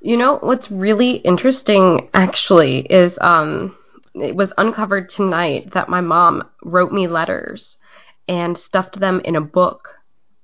You 0.00 0.16
know 0.16 0.38
what's 0.40 0.70
really 0.70 1.16
interesting 1.16 2.08
actually 2.14 2.80
is 2.80 3.18
um 3.20 3.76
it 4.14 4.36
was 4.36 4.52
uncovered 4.58 5.08
tonight 5.08 5.72
that 5.72 5.88
my 5.88 6.00
mom 6.00 6.48
wrote 6.62 6.92
me 6.92 7.06
letters 7.06 7.76
and 8.28 8.56
stuffed 8.56 8.98
them 9.00 9.20
in 9.24 9.36
a 9.36 9.40
book 9.40 9.88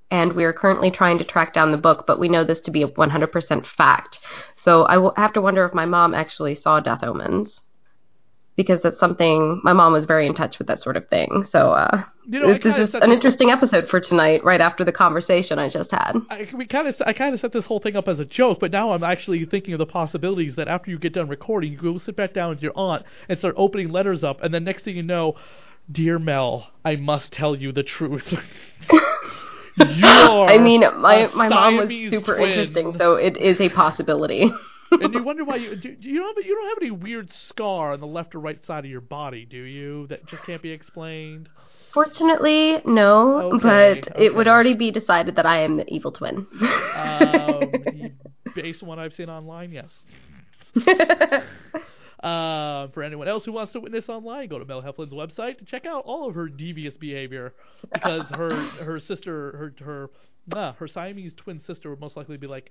and 0.09 0.33
we 0.33 0.43
are 0.43 0.53
currently 0.53 0.91
trying 0.91 1.17
to 1.17 1.23
track 1.23 1.53
down 1.53 1.71
the 1.71 1.77
book 1.77 2.05
but 2.05 2.19
we 2.19 2.29
know 2.29 2.43
this 2.43 2.61
to 2.61 2.71
be 2.71 2.83
a 2.83 2.87
100% 2.87 3.65
fact. 3.65 4.19
So 4.63 4.83
I 4.83 4.97
will 4.97 5.13
have 5.15 5.33
to 5.33 5.41
wonder 5.41 5.65
if 5.65 5.73
my 5.73 5.85
mom 5.85 6.13
actually 6.13 6.55
saw 6.55 6.79
Death 6.79 7.03
Omens 7.03 7.61
because 8.61 8.81
that's 8.81 8.99
something 8.99 9.59
my 9.63 9.73
mom 9.73 9.93
was 9.93 10.05
very 10.05 10.25
in 10.27 10.33
touch 10.33 10.57
with 10.59 10.67
that 10.67 10.79
sort 10.79 10.95
of 10.97 11.07
thing. 11.09 11.45
So 11.49 11.71
uh 11.71 12.03
You 12.29 12.39
know, 12.39 12.53
this 12.57 12.89
is 12.89 12.93
an 12.95 13.11
interesting 13.11 13.49
episode 13.49 13.89
for 13.89 13.99
tonight 13.99 14.43
right 14.43 14.61
after 14.61 14.83
the 14.83 14.91
conversation 14.91 15.59
I 15.59 15.69
just 15.69 15.91
had. 15.91 16.13
I, 16.29 16.47
we 16.53 16.65
kind 16.65 16.87
of 16.87 16.95
I 17.05 17.13
kind 17.13 17.33
of 17.33 17.39
set 17.39 17.51
this 17.51 17.65
whole 17.65 17.79
thing 17.79 17.95
up 17.95 18.07
as 18.07 18.19
a 18.19 18.25
joke, 18.25 18.59
but 18.59 18.71
now 18.71 18.91
I'm 18.93 19.03
actually 19.03 19.43
thinking 19.45 19.73
of 19.73 19.79
the 19.79 19.85
possibilities 19.85 20.55
that 20.55 20.67
after 20.67 20.91
you 20.91 20.99
get 20.99 21.13
done 21.13 21.27
recording, 21.27 21.71
you 21.71 21.77
go 21.77 21.97
sit 21.97 22.15
back 22.15 22.33
down 22.33 22.49
with 22.51 22.61
your 22.61 22.73
aunt 22.75 23.03
and 23.27 23.39
start 23.39 23.55
opening 23.57 23.89
letters 23.89 24.23
up, 24.23 24.41
and 24.43 24.53
then 24.53 24.63
next 24.63 24.83
thing 24.83 24.95
you 24.95 25.03
know, 25.03 25.35
Dear 25.91 26.19
Mel, 26.19 26.67
I 26.85 26.95
must 26.95 27.33
tell 27.33 27.55
you 27.55 27.71
the 27.71 27.83
truth. 27.83 28.33
you 28.91 28.99
are 30.07 30.49
I 30.49 30.57
mean, 30.57 30.81
my 30.81 31.27
my 31.33 31.49
mom 31.49 31.77
was 31.77 31.89
super 32.09 32.35
twin. 32.37 32.49
interesting, 32.49 32.91
so 32.93 33.15
it 33.15 33.37
is 33.37 33.59
a 33.59 33.69
possibility. 33.69 34.51
and 34.91 35.13
you 35.13 35.23
wonder 35.23 35.43
why 35.43 35.55
you 35.55 35.75
do, 35.75 35.95
you 35.99 36.19
don't 36.19 36.35
have, 36.35 36.45
you 36.45 36.55
don't 36.55 36.69
have 36.69 36.77
any 36.81 36.91
weird 36.91 37.31
scar 37.31 37.93
on 37.93 37.99
the 37.99 38.07
left 38.07 38.35
or 38.35 38.39
right 38.39 38.63
side 38.65 38.85
of 38.85 38.91
your 38.91 39.01
body, 39.01 39.45
do 39.45 39.57
you? 39.57 40.07
That 40.07 40.25
just 40.25 40.43
can't 40.43 40.61
be 40.61 40.71
explained. 40.71 41.49
Fortunately, 41.93 42.81
no, 42.85 43.53
Okay, 43.53 44.01
but 44.01 44.21
it 44.21 44.33
would 44.33 44.47
already 44.47 44.75
be 44.75 44.91
decided 44.91 45.35
that 45.35 45.45
I 45.45 45.61
am 45.61 45.77
the 45.77 45.93
evil 45.93 46.11
twin. 46.11 46.47
Um, 46.95 47.71
based 48.55 48.81
on 48.81 48.87
what 48.87 48.97
I've 48.97 49.13
seen 49.13 49.29
online, 49.29 49.71
yes. 49.71 49.89
Uh, 52.23 52.87
for 52.89 53.01
anyone 53.01 53.27
else 53.27 53.45
who 53.45 53.51
wants 53.51 53.73
to 53.73 53.79
witness 53.79 54.07
online, 54.07 54.47
go 54.47 54.59
to 54.59 54.65
Mel 54.65 54.79
Heflin's 54.79 55.11
website 55.11 55.57
to 55.57 55.65
check 55.65 55.87
out 55.87 56.03
all 56.05 56.29
of 56.29 56.35
her 56.35 56.47
devious 56.47 56.95
behavior 56.95 57.51
because 57.91 58.27
her 58.27 58.53
her 58.83 58.99
sister 58.99 59.57
her 59.57 59.73
her 59.83 60.09
nah, 60.45 60.73
her 60.73 60.87
Siamese 60.87 61.33
twin 61.35 61.59
sister 61.65 61.89
would 61.89 61.99
most 61.99 62.15
likely 62.15 62.37
be 62.37 62.45
like 62.45 62.69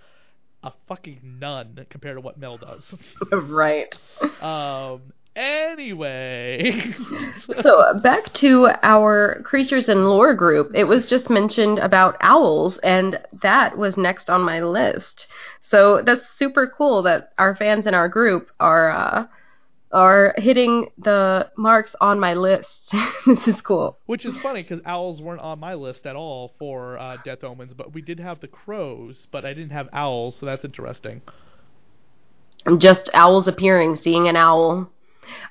a 0.62 0.72
fucking 0.88 1.20
nun 1.40 1.86
compared 1.88 2.16
to 2.16 2.20
what 2.20 2.38
Mel 2.38 2.58
does. 2.58 2.94
right. 3.32 3.96
Um. 4.42 5.12
Anyway. 5.36 6.94
So 7.62 7.98
back 8.00 8.32
to 8.34 8.68
our 8.82 9.42
creatures 9.42 9.88
and 9.88 10.08
lore 10.08 10.34
group. 10.34 10.70
It 10.74 10.84
was 10.84 11.04
just 11.04 11.28
mentioned 11.28 11.78
about 11.78 12.16
owls, 12.20 12.78
and 12.78 13.20
that 13.42 13.76
was 13.76 13.96
next 13.96 14.30
on 14.30 14.40
my 14.42 14.60
list. 14.60 15.26
So 15.62 16.00
that's 16.02 16.24
super 16.38 16.66
cool 16.66 17.02
that 17.02 17.32
our 17.38 17.54
fans 17.54 17.86
in 17.86 17.94
our 17.94 18.08
group 18.08 18.50
are 18.60 18.90
uh, 18.90 19.26
are 19.92 20.34
hitting 20.36 20.90
the 20.98 21.50
marks 21.56 21.96
on 22.00 22.20
my 22.20 22.34
list. 22.34 22.94
this 23.26 23.48
is 23.48 23.60
cool. 23.60 23.98
Which 24.06 24.24
is 24.24 24.36
funny 24.40 24.62
because 24.62 24.80
owls 24.86 25.20
weren't 25.20 25.40
on 25.40 25.58
my 25.58 25.74
list 25.74 26.06
at 26.06 26.16
all 26.16 26.54
for 26.58 26.98
uh, 26.98 27.16
Death 27.24 27.42
Omens, 27.42 27.74
but 27.74 27.92
we 27.92 28.02
did 28.02 28.20
have 28.20 28.40
the 28.40 28.48
crows, 28.48 29.26
but 29.30 29.44
I 29.44 29.52
didn't 29.52 29.72
have 29.72 29.88
owls, 29.92 30.36
so 30.38 30.46
that's 30.46 30.64
interesting. 30.64 31.22
Just 32.78 33.10
owls 33.14 33.48
appearing, 33.48 33.96
seeing 33.96 34.28
an 34.28 34.36
owl. 34.36 34.90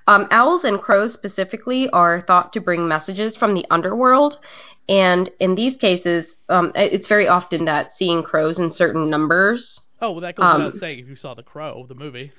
Um, 0.08 0.28
owls 0.32 0.64
and 0.64 0.80
crows 0.80 1.14
specifically 1.14 1.90
are 1.90 2.22
thought 2.22 2.54
to 2.54 2.60
bring 2.60 2.88
messages 2.88 3.36
from 3.36 3.54
the 3.54 3.66
underworld, 3.72 4.40
and 4.88 5.30
in 5.40 5.56
these 5.56 5.78
cases, 5.78 6.36
um, 6.50 6.72
it's 6.76 7.08
very 7.08 7.28
often 7.28 7.66
that 7.66 7.96
seeing 7.96 8.24
crows 8.24 8.60
in 8.60 8.72
certain 8.72 9.10
numbers 9.10 9.82
Oh, 10.02 10.12
well, 10.12 10.22
that 10.22 10.36
goes 10.36 10.46
Um, 10.46 10.64
without 10.64 10.80
saying 10.80 11.00
if 11.00 11.08
you 11.08 11.16
saw 11.16 11.34
The 11.34 11.44
Crow, 11.44 11.86
the 11.88 11.96
movie. 11.96 12.32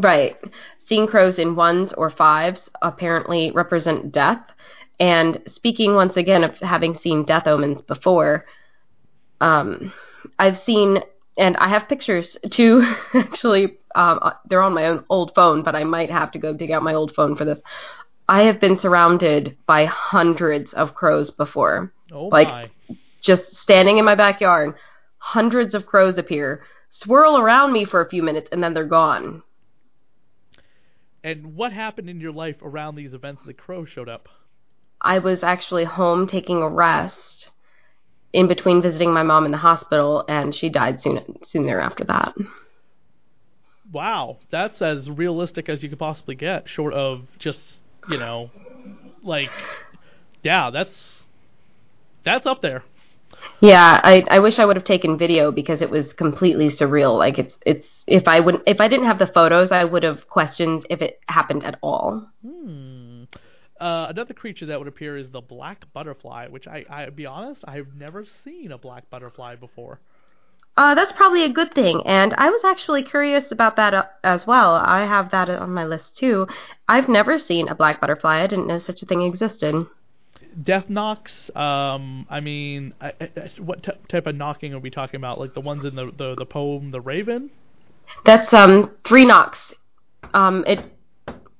Right. 0.00 0.36
Seeing 0.86 1.06
crows 1.06 1.38
in 1.38 1.56
ones 1.56 1.92
or 1.92 2.10
fives 2.10 2.68
apparently 2.82 3.50
represent 3.50 4.12
death. 4.12 4.40
And 5.00 5.42
speaking 5.46 5.94
once 5.94 6.16
again 6.16 6.44
of 6.44 6.58
having 6.58 6.94
seen 6.94 7.24
death 7.24 7.46
omens 7.46 7.82
before, 7.82 8.46
um, 9.40 9.92
I've 10.38 10.58
seen, 10.58 10.98
and 11.36 11.56
I 11.58 11.68
have 11.68 11.88
pictures 11.88 12.36
too, 12.50 12.82
actually, 13.14 13.78
um, 13.94 14.18
uh, 14.22 14.32
they're 14.48 14.62
on 14.62 14.74
my 14.74 14.86
own 14.86 15.04
old 15.08 15.34
phone, 15.34 15.62
but 15.62 15.76
I 15.76 15.84
might 15.84 16.10
have 16.10 16.32
to 16.32 16.38
go 16.38 16.52
dig 16.52 16.70
out 16.70 16.82
my 16.82 16.94
old 16.94 17.14
phone 17.14 17.36
for 17.36 17.44
this. 17.44 17.60
I 18.28 18.42
have 18.42 18.60
been 18.60 18.78
surrounded 18.78 19.56
by 19.66 19.86
hundreds 19.86 20.72
of 20.74 20.94
crows 20.94 21.30
before. 21.30 21.92
Oh, 22.12 22.26
Like- 22.26 22.48
my. 22.48 22.70
Just 23.20 23.56
standing 23.56 23.98
in 23.98 24.04
my 24.04 24.14
backyard, 24.14 24.76
hundreds 25.18 25.74
of 25.74 25.86
crows 25.86 26.18
appear, 26.18 26.64
swirl 26.88 27.36
around 27.36 27.72
me 27.72 27.84
for 27.84 28.00
a 28.00 28.08
few 28.08 28.22
minutes, 28.22 28.48
and 28.52 28.62
then 28.62 28.74
they're 28.74 28.86
gone. 28.86 29.42
And 31.28 31.56
what 31.56 31.74
happened 31.74 32.08
in 32.08 32.20
your 32.20 32.32
life 32.32 32.56
around 32.62 32.94
these 32.94 33.12
events 33.12 33.42
that 33.44 33.58
Crow 33.58 33.84
showed 33.84 34.08
up? 34.08 34.30
I 34.98 35.18
was 35.18 35.44
actually 35.44 35.84
home 35.84 36.26
taking 36.26 36.62
a 36.62 36.68
rest 36.70 37.50
in 38.32 38.48
between 38.48 38.80
visiting 38.80 39.12
my 39.12 39.22
mom 39.22 39.44
in 39.44 39.52
the 39.52 39.58
hospital, 39.58 40.24
and 40.26 40.54
she 40.54 40.70
died 40.70 41.02
soon 41.02 41.38
soon 41.44 41.66
thereafter 41.66 42.04
that. 42.04 42.34
Wow, 43.92 44.38
that's 44.48 44.80
as 44.80 45.10
realistic 45.10 45.68
as 45.68 45.82
you 45.82 45.90
could 45.90 45.98
possibly 45.98 46.34
get, 46.34 46.66
short 46.66 46.94
of 46.94 47.26
just, 47.38 47.60
you 48.08 48.16
know, 48.16 48.50
like, 49.22 49.50
yeah, 50.42 50.70
that's 50.70 51.24
that's 52.24 52.46
up 52.46 52.62
there. 52.62 52.84
Yeah, 53.60 54.00
I 54.04 54.24
I 54.30 54.38
wish 54.38 54.58
I 54.58 54.64
would 54.64 54.76
have 54.76 54.84
taken 54.84 55.18
video 55.18 55.50
because 55.50 55.82
it 55.82 55.90
was 55.90 56.12
completely 56.12 56.68
surreal. 56.68 57.18
Like 57.18 57.38
it's 57.38 57.58
it's 57.66 57.86
if 58.06 58.28
I 58.28 58.40
wouldn't 58.40 58.64
if 58.66 58.80
I 58.80 58.88
didn't 58.88 59.06
have 59.06 59.18
the 59.18 59.26
photos, 59.26 59.72
I 59.72 59.84
would 59.84 60.04
have 60.04 60.28
questioned 60.28 60.86
if 60.90 61.02
it 61.02 61.20
happened 61.28 61.64
at 61.64 61.78
all. 61.82 62.28
Hmm. 62.46 63.24
Uh, 63.80 64.06
another 64.10 64.34
creature 64.34 64.66
that 64.66 64.78
would 64.78 64.88
appear 64.88 65.16
is 65.16 65.30
the 65.30 65.40
black 65.40 65.84
butterfly, 65.92 66.48
which 66.48 66.66
I, 66.66 66.84
I 66.90 67.10
be 67.10 67.26
honest, 67.26 67.62
I've 67.66 67.94
never 67.94 68.24
seen 68.44 68.72
a 68.72 68.78
black 68.78 69.08
butterfly 69.08 69.54
before. 69.54 70.00
Uh, 70.76 70.94
that's 70.94 71.12
probably 71.12 71.44
a 71.44 71.52
good 71.52 71.74
thing, 71.74 72.02
and 72.06 72.34
I 72.34 72.50
was 72.50 72.62
actually 72.64 73.02
curious 73.02 73.50
about 73.50 73.76
that 73.76 73.94
uh, 73.94 74.04
as 74.22 74.46
well. 74.46 74.74
I 74.74 75.04
have 75.06 75.30
that 75.30 75.48
on 75.48 75.74
my 75.74 75.84
list 75.84 76.16
too. 76.16 76.46
I've 76.88 77.08
never 77.08 77.38
seen 77.38 77.68
a 77.68 77.74
black 77.74 78.00
butterfly. 78.00 78.42
I 78.42 78.46
didn't 78.46 78.68
know 78.68 78.78
such 78.78 79.02
a 79.02 79.06
thing 79.06 79.22
existed. 79.22 79.86
Death 80.62 80.88
knocks. 80.88 81.50
Um, 81.54 82.26
I 82.28 82.40
mean, 82.40 82.94
I, 83.00 83.12
I, 83.20 83.50
what 83.58 83.82
t- 83.82 83.92
type 84.08 84.26
of 84.26 84.34
knocking 84.34 84.74
are 84.74 84.78
we 84.78 84.90
talking 84.90 85.18
about? 85.18 85.38
Like 85.38 85.54
the 85.54 85.60
ones 85.60 85.84
in 85.84 85.94
the 85.94 86.06
the, 86.16 86.34
the 86.36 86.46
poem, 86.46 86.90
The 86.90 87.00
Raven? 87.00 87.50
That's 88.24 88.52
um 88.52 88.90
three 89.04 89.24
knocks. 89.24 89.74
Um 90.34 90.64
it 90.66 90.84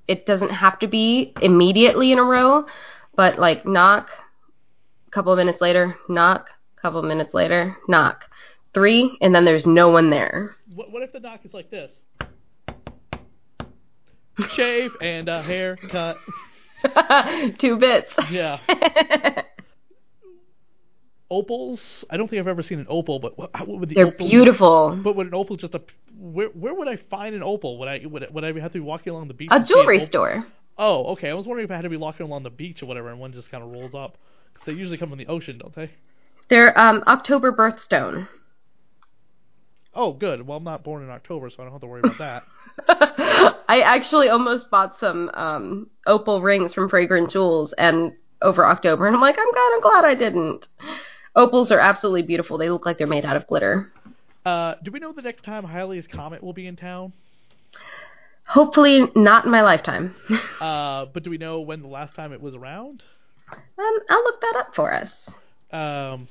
it 0.08 0.26
doesn't 0.26 0.50
have 0.50 0.78
to 0.80 0.88
be 0.88 1.32
immediately 1.42 2.12
in 2.12 2.18
a 2.18 2.24
row, 2.24 2.66
but 3.14 3.38
like 3.38 3.66
knock, 3.66 4.10
a 5.06 5.10
couple 5.10 5.32
of 5.32 5.36
minutes 5.36 5.60
later, 5.60 5.96
knock, 6.08 6.48
couple 6.80 6.98
of 6.98 7.06
minutes 7.06 7.34
later, 7.34 7.76
knock. 7.88 8.24
Three, 8.74 9.16
and 9.20 9.34
then 9.34 9.44
there's 9.44 9.66
no 9.66 9.88
one 9.90 10.10
there. 10.10 10.56
What 10.74 10.90
what 10.90 11.02
if 11.02 11.12
the 11.12 11.20
knock 11.20 11.44
is 11.44 11.52
like 11.52 11.70
this? 11.70 11.92
Shave 14.50 14.92
and 15.02 15.28
a 15.28 15.42
haircut. 15.42 16.16
Two 17.58 17.76
bits. 17.78 18.12
Yeah. 18.30 18.58
Opals. 21.30 22.04
I 22.08 22.16
don't 22.16 22.26
think 22.28 22.40
I've 22.40 22.48
ever 22.48 22.62
seen 22.62 22.78
an 22.78 22.86
opal, 22.88 23.18
but 23.18 23.36
what, 23.36 23.50
what 23.68 23.80
would 23.80 23.90
the 23.90 23.96
They're 23.96 24.06
opal 24.06 24.26
beautiful. 24.28 24.98
But 25.02 25.14
would 25.14 25.26
an 25.26 25.34
opal 25.34 25.56
just 25.56 25.74
a 25.74 25.82
where 26.18 26.48
where 26.48 26.72
would 26.72 26.88
I 26.88 26.96
find 26.96 27.34
an 27.34 27.42
opal? 27.42 27.76
Would 27.78 27.88
I 27.88 28.00
would, 28.06 28.26
would 28.32 28.44
I 28.44 28.52
have 28.60 28.72
to 28.72 28.78
be 28.78 28.80
walking 28.80 29.12
along 29.12 29.28
the 29.28 29.34
beach? 29.34 29.50
A 29.52 29.56
and 29.56 29.66
see 29.66 29.74
an 29.74 29.80
jewelry 29.80 30.06
store. 30.06 30.46
Oh, 30.78 31.04
okay. 31.12 31.28
I 31.28 31.34
was 31.34 31.46
wondering 31.46 31.64
if 31.66 31.70
I 31.70 31.74
had 31.74 31.82
to 31.82 31.90
be 31.90 31.98
walking 31.98 32.24
along 32.24 32.44
the 32.44 32.50
beach 32.50 32.82
or 32.82 32.86
whatever, 32.86 33.10
and 33.10 33.20
one 33.20 33.32
just 33.32 33.50
kind 33.50 33.62
of 33.62 33.70
rolls 33.70 33.94
up. 33.94 34.16
'Cause 34.54 34.62
they 34.64 34.72
usually 34.72 34.96
come 34.96 35.10
from 35.10 35.18
the 35.18 35.26
ocean, 35.26 35.58
don't 35.58 35.74
they? 35.74 35.90
They're 36.48 36.76
um 36.80 37.04
October 37.06 37.52
birthstone. 37.52 38.26
Oh, 39.98 40.12
good. 40.12 40.46
Well, 40.46 40.58
I'm 40.58 40.64
not 40.64 40.84
born 40.84 41.02
in 41.02 41.10
October, 41.10 41.50
so 41.50 41.56
I 41.58 41.64
don't 41.64 41.72
have 41.72 41.80
to 41.80 41.88
worry 41.88 42.02
about 42.04 42.18
that. 42.18 42.44
I 43.68 43.80
actually 43.80 44.28
almost 44.28 44.70
bought 44.70 44.96
some 44.96 45.28
um, 45.34 45.90
opal 46.06 46.40
rings 46.40 46.72
from 46.72 46.88
Fragrant 46.88 47.30
Jewels 47.30 47.72
and 47.76 48.12
over 48.40 48.64
October, 48.64 49.08
and 49.08 49.16
I'm 49.16 49.20
like, 49.20 49.36
I'm 49.36 49.52
kind 49.52 49.76
of 49.76 49.82
glad 49.82 50.04
I 50.04 50.14
didn't. 50.14 50.68
Opals 51.34 51.72
are 51.72 51.80
absolutely 51.80 52.22
beautiful. 52.22 52.58
They 52.58 52.70
look 52.70 52.86
like 52.86 52.98
they're 52.98 53.08
made 53.08 53.24
out 53.24 53.36
of 53.36 53.48
glitter. 53.48 53.92
Uh, 54.46 54.76
do 54.84 54.92
we 54.92 55.00
know 55.00 55.12
the 55.12 55.20
next 55.20 55.42
time 55.42 55.64
Halley's 55.64 56.06
Comet 56.06 56.44
will 56.44 56.52
be 56.52 56.68
in 56.68 56.76
town? 56.76 57.12
Hopefully, 58.46 59.10
not 59.16 59.46
in 59.46 59.50
my 59.50 59.62
lifetime. 59.62 60.14
Uh, 60.60 61.06
but 61.12 61.22
do 61.22 61.30
we 61.30 61.38
know 61.38 61.60
when 61.60 61.82
the 61.82 61.88
last 61.88 62.14
time 62.16 62.32
it 62.32 62.40
was 62.40 62.54
around? 62.54 63.02
um, 63.52 63.98
I'll 64.10 64.24
look 64.24 64.40
that 64.40 64.56
up 64.56 64.74
for 64.74 64.92
us. 64.92 65.30
Um, 65.70 66.26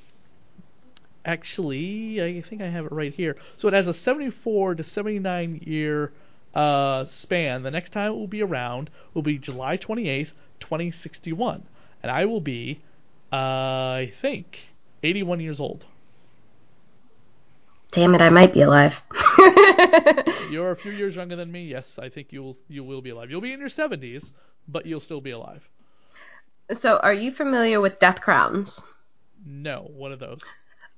actually, 1.28 2.24
I 2.24 2.42
think 2.50 2.62
I 2.62 2.70
have 2.70 2.86
it 2.86 2.92
right 2.92 3.14
here. 3.14 3.36
So 3.58 3.68
it 3.68 3.74
has 3.74 3.86
a 3.86 3.94
74 3.94 4.76
to 4.76 4.84
79 4.84 5.62
year 5.66 6.14
uh, 6.56 7.06
span. 7.22 7.64
The 7.64 7.72
next 7.72 7.92
time 7.92 8.14
it 8.14 8.16
will 8.16 8.28
be 8.28 8.42
around 8.42 8.90
will 9.14 9.22
be 9.22 9.38
July 9.38 9.78
28th, 9.78 10.30
2061, 10.62 11.64
and 12.02 12.12
I 12.12 12.26
will 12.26 12.42
be, 12.42 12.82
uh, 13.32 13.36
I 13.36 14.14
think, 14.22 14.58
81 15.04 15.42
years 15.42 15.60
old. 15.60 15.86
Damn 17.92 18.16
it, 18.16 18.22
I 18.22 18.30
might 18.30 18.54
be 18.54 18.62
alive. 18.62 18.94
You're 20.52 20.72
a 20.72 20.76
few 20.76 20.92
years 20.92 21.16
younger 21.16 21.36
than 21.36 21.52
me. 21.52 21.66
Yes, 21.66 21.86
I 21.98 22.10
think 22.10 22.28
you 22.32 22.44
will. 22.44 22.58
You 22.68 22.84
will 22.84 23.02
be 23.02 23.12
alive. 23.12 23.30
You'll 23.32 23.42
be 23.42 23.54
in 23.54 23.60
your 23.60 23.70
70s, 23.70 24.26
but 24.68 24.86
you'll 24.86 25.00
still 25.00 25.22
be 25.22 25.32
alive. 25.32 25.62
so, 26.82 26.98
are 26.98 27.14
you 27.14 27.32
familiar 27.32 27.80
with 27.80 28.00
death 28.00 28.20
crowns? 28.22 28.82
No, 29.46 29.90
one 29.96 30.12
of 30.12 30.20
those. 30.20 30.42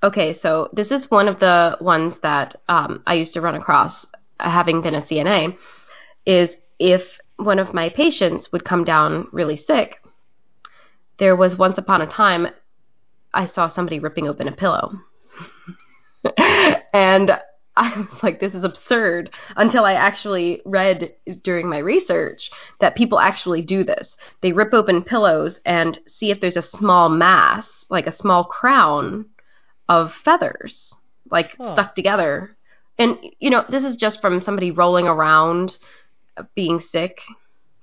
Okay, 0.02 0.34
so 0.34 0.70
this 0.72 0.92
is 0.92 1.12
one 1.12 1.28
of 1.28 1.40
the 1.40 1.78
ones 1.82 2.20
that 2.20 2.56
um, 2.70 3.04
I 3.06 3.16
used 3.16 3.34
to 3.34 3.42
run 3.42 3.56
across, 3.56 4.06
uh, 4.40 4.50
having 4.50 4.82
been 4.82 4.96
a 4.96 5.02
CNA, 5.02 5.58
is 6.26 6.56
if 6.80 7.20
one 7.36 7.60
of 7.60 7.74
my 7.74 7.90
patients 7.90 8.50
would 8.52 8.64
come 8.64 8.86
down 8.86 9.28
really 9.34 9.58
sick, 9.58 10.02
there 11.18 11.36
was 11.36 11.58
once 11.58 11.78
upon 11.78 12.02
a 12.02 12.08
time 12.08 12.48
I 13.34 13.46
saw 13.46 13.68
somebody 13.68 14.00
ripping 14.00 14.30
open 14.30 14.48
a 14.48 14.54
pillow. 14.54 14.94
and 16.94 17.38
I 17.76 17.98
was 17.98 18.24
like, 18.24 18.40
this 18.40 18.56
is 18.56 18.64
absurd 18.64 19.32
until 19.58 19.84
I 19.84 19.94
actually 19.94 20.62
read 20.66 21.14
during 21.44 21.68
my 21.68 21.80
research 21.80 22.52
that 22.80 22.96
people 22.96 23.20
actually 23.20 23.64
do 23.64 23.84
this. 23.84 24.16
They 24.42 24.54
rip 24.54 24.74
open 24.74 25.04
pillows 25.04 25.60
and 25.66 26.00
see 26.08 26.32
if 26.32 26.40
there's 26.40 26.58
a 26.58 26.62
small 26.62 27.10
mass, 27.10 27.86
like 27.90 28.08
a 28.08 28.16
small 28.16 28.46
crown 28.46 29.26
of 29.90 30.14
feathers, 30.14 30.94
like 31.30 31.58
Huh. 31.58 31.74
stuck 31.74 31.96
together. 31.96 32.56
And, 32.98 33.18
you 33.40 33.50
know, 33.50 33.66
this 33.70 33.84
is 33.84 33.98
just 33.98 34.22
from 34.22 34.42
somebody 34.44 34.72
rolling 34.72 35.08
around, 35.08 35.78
being 36.56 36.80
sick, 36.80 37.22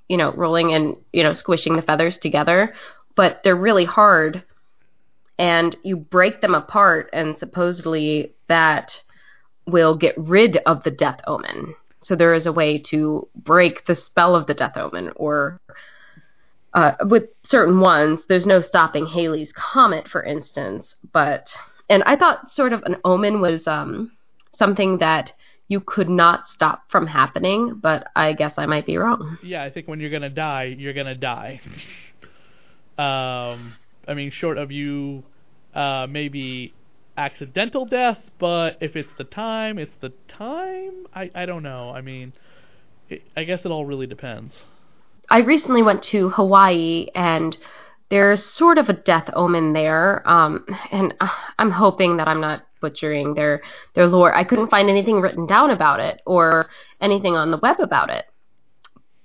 you 0.09 0.17
know, 0.17 0.33
rolling 0.33 0.73
and, 0.73 0.97
you 1.13 1.23
know, 1.23 1.35
squishing 1.35 1.77
the 1.77 1.83
feathers 1.83 2.17
together. 2.19 2.75
But 3.15 3.43
they're 3.43 3.57
really 3.57 3.85
hard 3.85 4.43
and 5.39 5.77
you 5.83 5.97
break 5.97 6.41
them 6.41 6.55
apart, 6.55 7.11
and 7.13 7.37
supposedly 7.37 8.35
that 8.49 9.03
will 9.67 9.95
get 9.95 10.15
rid 10.17 10.57
of 10.59 10.83
the 10.83 10.91
death 10.91 11.21
omen. 11.27 11.75
So 12.01 12.17
there 12.17 12.35
is 12.35 12.47
a 12.47 12.53
way 12.53 12.79
to 12.79 13.29
break 13.35 13.85
the 13.85 13.97
spell 13.97 14.35
of 14.35 14.47
the 14.47 14.55
death 14.55 14.77
omen, 14.77 15.13
or 15.17 15.61
uh, 16.73 16.93
with 17.07 17.25
certain 17.45 17.81
ones, 17.81 18.23
there's 18.29 18.47
no 18.47 18.61
stopping 18.61 19.07
Halley's 19.07 19.53
comet, 19.53 20.09
for 20.09 20.23
instance. 20.23 20.95
But 21.13 21.55
and 21.89 22.03
I 22.05 22.17
thought 22.17 22.51
sort 22.51 22.73
of 22.73 22.83
an 22.85 22.97
omen 23.05 23.41
was 23.41 23.67
um, 23.67 24.13
something 24.55 24.99
that 24.99 25.33
you 25.69 25.81
could 25.81 26.09
not 26.09 26.47
stop 26.49 26.91
from 26.91 27.07
happening, 27.07 27.75
but 27.75 28.07
I 28.15 28.33
guess 28.33 28.55
I 28.57 28.67
might 28.67 28.87
be 28.87 28.97
wrong. 28.97 29.39
Yeah, 29.43 29.63
I 29.63 29.71
think 29.71 29.89
when 29.89 30.01
you're 30.01 30.11
gonna 30.11 30.31
die, 30.31 30.75
you're 30.79 30.93
gonna 30.93 31.15
die. 31.15 31.61
um, 32.99 33.75
I 34.07 34.15
mean, 34.15 34.31
short 34.31 34.59
of 34.59 34.71
you, 34.71 35.25
uh, 35.75 36.07
maybe 36.09 36.73
accidental 37.17 37.85
death, 37.85 38.19
but 38.39 38.77
if 38.81 38.95
it's 38.95 39.13
the 39.19 39.25
time, 39.25 39.79
it's 39.79 39.95
the 40.01 40.13
time. 40.29 41.07
I 41.15 41.31
I 41.35 41.47
don't 41.47 41.63
know. 41.63 41.91
I 41.91 42.01
mean, 42.01 42.33
it, 43.09 43.23
I 43.37 43.45
guess 43.45 43.65
it 43.65 43.71
all 43.71 43.85
really 43.85 44.07
depends. 44.07 44.55
I 45.29 45.41
recently 45.41 45.83
went 45.83 46.03
to 46.05 46.29
Hawaii 46.31 47.09
and 47.15 47.57
there's 48.09 48.45
sort 48.45 48.79
of 48.79 48.89
a 48.89 48.93
death 48.93 49.31
omen 49.35 49.73
there. 49.73 50.29
Um, 50.29 50.65
and 50.91 51.15
uh, 51.21 51.29
I'm 51.59 51.71
hoping 51.71 52.17
that 52.19 52.29
I'm 52.29 52.41
not 52.41 52.67
butchering 52.81 53.35
their 53.35 53.63
their 53.95 54.07
lore. 54.07 54.35
I 54.35 54.45
couldn't 54.45 54.71
find 54.71 54.89
anything 54.89 55.21
written 55.21 55.47
down 55.47 55.71
about 55.71 56.01
it 56.01 56.21
or 56.27 56.69
anything 57.01 57.37
on 57.37 57.51
the 57.51 57.59
web 57.59 57.81
about 57.81 58.11
it. 58.11 58.25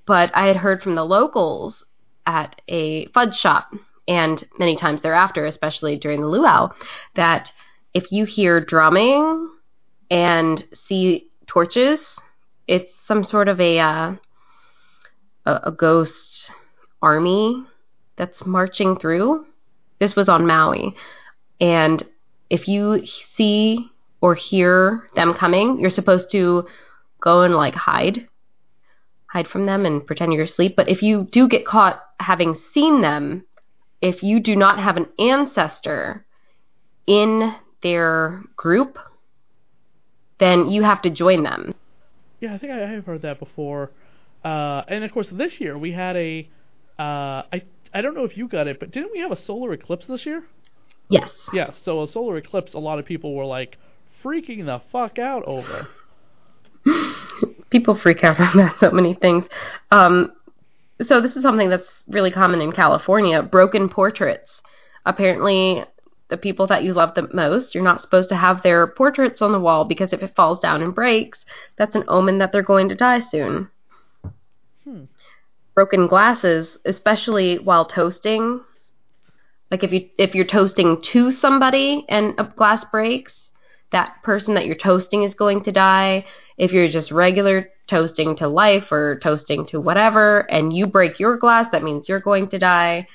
But 0.06 0.36
I 0.36 0.48
had 0.48 0.58
heard 0.58 0.82
from 0.82 0.96
the 0.96 1.06
locals 1.06 1.86
at 2.26 2.62
a 2.68 3.06
fudge 3.08 3.36
shop 3.36 3.74
and 4.08 4.44
many 4.58 4.76
times 4.76 5.02
thereafter, 5.02 5.46
especially 5.46 5.98
during 5.98 6.22
the 6.22 6.28
luau, 6.28 6.70
that 7.16 7.52
if 7.94 8.12
you 8.12 8.26
hear 8.26 8.64
drumming 8.64 9.50
and 10.10 10.64
see 10.74 11.30
torches, 11.46 12.18
it's 12.68 12.92
some 13.06 13.24
sort 13.24 13.48
of 13.48 13.62
a 13.62 13.80
uh, 13.80 14.16
a, 15.46 15.60
a 15.66 15.72
ghost 15.72 16.52
army 17.02 17.66
that's 18.18 18.46
marching 18.46 18.98
through. 18.98 19.46
This 20.00 20.16
was 20.16 20.30
on 20.30 20.46
Maui. 20.46 20.96
And 21.60 22.04
if 22.50 22.68
you 22.68 23.06
see 23.06 23.90
or 24.20 24.36
hear 24.36 25.08
them 25.16 25.34
coming, 25.34 25.80
you're 25.80 25.90
supposed 25.90 26.32
to 26.32 26.68
go 27.20 27.44
and 27.44 27.56
like 27.56 27.76
hide. 27.76 28.28
Hide 29.28 29.48
from 29.48 29.66
them 29.66 29.86
and 29.86 30.06
pretend 30.06 30.34
you're 30.34 30.44
asleep. 30.44 30.76
But 30.76 30.90
if 30.90 31.02
you 31.02 31.28
do 31.32 31.48
get 31.48 31.66
caught 31.66 32.02
having 32.20 32.56
seen 32.74 33.02
them, 33.02 33.46
if 34.02 34.24
you 34.24 34.40
do 34.40 34.56
not 34.56 34.80
have 34.80 34.98
an 34.98 35.08
ancestor 35.20 36.26
in 37.08 37.56
their 37.82 38.44
group, 38.56 38.98
then 40.40 40.70
you 40.70 40.84
have 40.84 41.02
to 41.04 41.10
join 41.10 41.44
them. 41.44 41.74
Yeah, 42.40 42.54
I 42.56 42.58
think 42.58 42.74
I 42.74 42.78
have 42.78 43.06
heard 43.06 43.22
that 43.22 43.40
before. 43.40 43.92
Uh, 44.44 44.82
and 44.88 45.04
of 45.04 45.12
course, 45.12 45.30
this 45.32 45.60
year 45.62 45.78
we 45.78 45.92
had 45.92 46.16
a. 46.16 46.50
Uh, 46.98 47.44
I 47.54 47.64
I 47.94 48.02
don't 48.02 48.16
know 48.16 48.24
if 48.24 48.38
you 48.38 48.48
got 48.48 48.68
it, 48.68 48.80
but 48.80 48.92
didn't 48.92 49.12
we 49.12 49.20
have 49.20 49.32
a 49.32 49.36
solar 49.36 49.74
eclipse 49.74 50.06
this 50.06 50.26
year? 50.26 50.44
Yes. 51.10 51.50
Yes. 51.52 51.80
So 51.84 52.02
a 52.02 52.08
solar 52.08 52.38
eclipse, 52.38 52.74
a 52.74 52.80
lot 52.80 53.00
of 53.00 53.06
people 53.06 53.36
were 53.36 53.46
like 53.46 53.78
freaking 54.24 54.66
the 54.66 54.82
fuck 54.92 55.20
out 55.20 55.44
over. 55.46 55.88
people 57.70 57.96
freak 57.96 58.24
out 58.24 58.40
about 58.54 58.80
so 58.80 58.92
many 58.92 59.14
things. 59.14 59.46
Um, 59.92 60.32
so 61.04 61.20
this 61.20 61.36
is 61.36 61.42
something 61.42 61.70
that's 61.70 61.92
really 62.08 62.32
common 62.32 62.62
in 62.62 62.72
California: 62.72 63.44
broken 63.44 63.90
portraits. 63.90 64.62
Apparently, 65.06 65.84
the 66.30 66.38
people 66.38 66.68
that 66.68 66.84
you 66.84 66.94
love 66.94 67.14
the 67.16 67.28
most, 67.34 67.76
you're 67.76 67.84
not 67.84 68.02
supposed 68.02 68.30
to 68.30 68.36
have 68.36 68.62
their 68.62 68.88
portraits 68.88 69.42
on 69.42 69.52
the 69.52 69.60
wall 69.60 69.84
because 69.84 70.14
if 70.14 70.24
it 70.24 70.36
falls 70.36 70.60
down 70.60 70.82
and 70.82 70.96
breaks, 70.96 71.46
that's 71.76 71.96
an 71.96 72.06
omen 72.08 72.38
that 72.38 72.52
they're 72.52 72.62
going 72.62 72.88
to 72.90 72.96
die 72.96 73.20
soon. 73.20 73.68
Hmm. 74.86 75.04
Broken 75.74 76.08
glasses, 76.08 76.78
especially 76.86 77.58
while 77.60 77.86
toasting. 77.86 78.62
Like 79.70 79.84
if 79.84 79.94
you 79.94 80.10
if 80.18 80.36
you're 80.36 80.46
toasting 80.46 81.02
to 81.02 81.32
somebody 81.32 82.06
and 82.10 82.34
a 82.38 82.44
glass 82.44 82.84
breaks, 82.86 83.52
that 83.92 84.16
person 84.24 84.56
that 84.56 84.66
you're 84.66 84.76
toasting 84.76 85.24
is 85.24 85.34
going 85.34 85.64
to 85.64 85.72
die. 85.72 86.26
If 86.58 86.74
you're 86.74 86.90
just 86.90 87.12
regular 87.12 87.70
toasting 87.88 88.36
to 88.38 88.48
life 88.48 88.92
or 88.92 89.20
toasting 89.20 89.66
to 89.68 89.80
whatever 89.80 90.50
and 90.52 90.74
you 90.74 90.88
break 90.88 91.20
your 91.20 91.38
glass, 91.38 91.72
that 91.72 91.84
means 91.84 92.10
you're 92.10 92.20
going 92.20 92.48
to 92.50 92.60
die. 92.60 93.08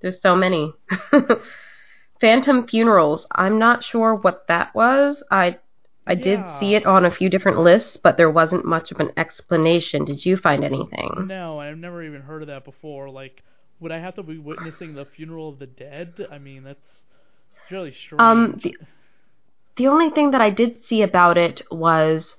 There's 0.00 0.20
so 0.20 0.36
many. 0.36 0.72
Phantom 2.20 2.66
funerals. 2.66 3.26
I'm 3.32 3.58
not 3.58 3.82
sure 3.82 4.14
what 4.14 4.46
that 4.48 4.74
was. 4.74 5.22
I 5.30 5.58
I 6.06 6.14
did 6.14 6.48
Yeah. 6.48 6.48
see 6.48 6.74
it 6.74 6.86
on 6.86 7.04
a 7.04 7.10
few 7.10 7.28
different 7.28 7.58
lists, 7.60 7.96
but 7.96 8.16
there 8.16 8.30
wasn't 8.30 8.64
much 8.64 8.90
of 8.90 9.00
an 9.00 9.12
explanation. 9.16 10.04
Did 10.04 10.24
you 10.24 10.36
find 10.36 10.64
anything? 10.64 11.30
No, 11.30 11.60
I've 11.60 11.78
never 11.78 12.02
even 12.02 12.22
heard 12.22 12.42
of 12.42 12.48
that 12.48 12.64
before. 12.64 13.10
Like, 13.10 13.42
would 13.80 13.92
I 13.92 13.98
have 13.98 14.14
to 14.16 14.22
be 14.22 14.38
witnessing 14.38 14.94
the 14.94 15.04
funeral 15.04 15.48
of 15.48 15.58
the 15.58 15.66
dead? 15.66 16.26
I 16.30 16.38
mean, 16.38 16.62
that's 16.64 17.00
really 17.70 17.92
strange. 17.92 18.18
Um, 18.18 18.58
the 18.62 18.76
the 19.76 19.88
only 19.88 20.10
thing 20.10 20.30
that 20.30 20.40
I 20.40 20.50
did 20.50 20.82
see 20.84 21.02
about 21.02 21.36
it 21.38 21.62
was 21.70 22.36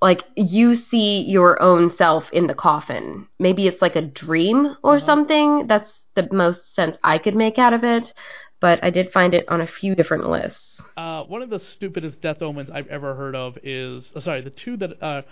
like 0.00 0.24
you 0.36 0.74
see 0.74 1.22
your 1.22 1.60
own 1.62 1.90
self 1.90 2.30
in 2.32 2.46
the 2.46 2.54
coffin. 2.54 3.26
Maybe 3.38 3.66
it's 3.66 3.82
like 3.82 3.96
a 3.96 4.02
dream 4.02 4.76
or 4.82 4.98
Uh-huh. 4.98 5.00
something. 5.00 5.66
That's 5.66 6.02
the 6.14 6.28
most 6.32 6.74
sense 6.74 6.96
I 7.02 7.18
could 7.18 7.36
make 7.36 7.58
out 7.58 7.72
of 7.74 7.84
it. 7.84 8.12
But 8.60 8.82
I 8.84 8.90
did 8.90 9.10
find 9.10 9.34
it 9.34 9.48
on 9.48 9.60
a 9.60 9.66
few 9.66 9.94
different 9.94 10.28
lists. 10.28 10.80
Uh, 10.96 11.24
one 11.24 11.42
of 11.42 11.50
the 11.50 11.58
stupidest 11.58 12.20
death 12.20 12.42
omens 12.42 12.70
I've 12.70 12.88
ever 12.88 13.14
heard 13.14 13.34
of 13.34 13.58
is 13.62 14.10
uh, 14.14 14.20
sorry, 14.20 14.42
the 14.42 14.50
two 14.50 14.76
that 14.76 15.02
uh, 15.02 15.22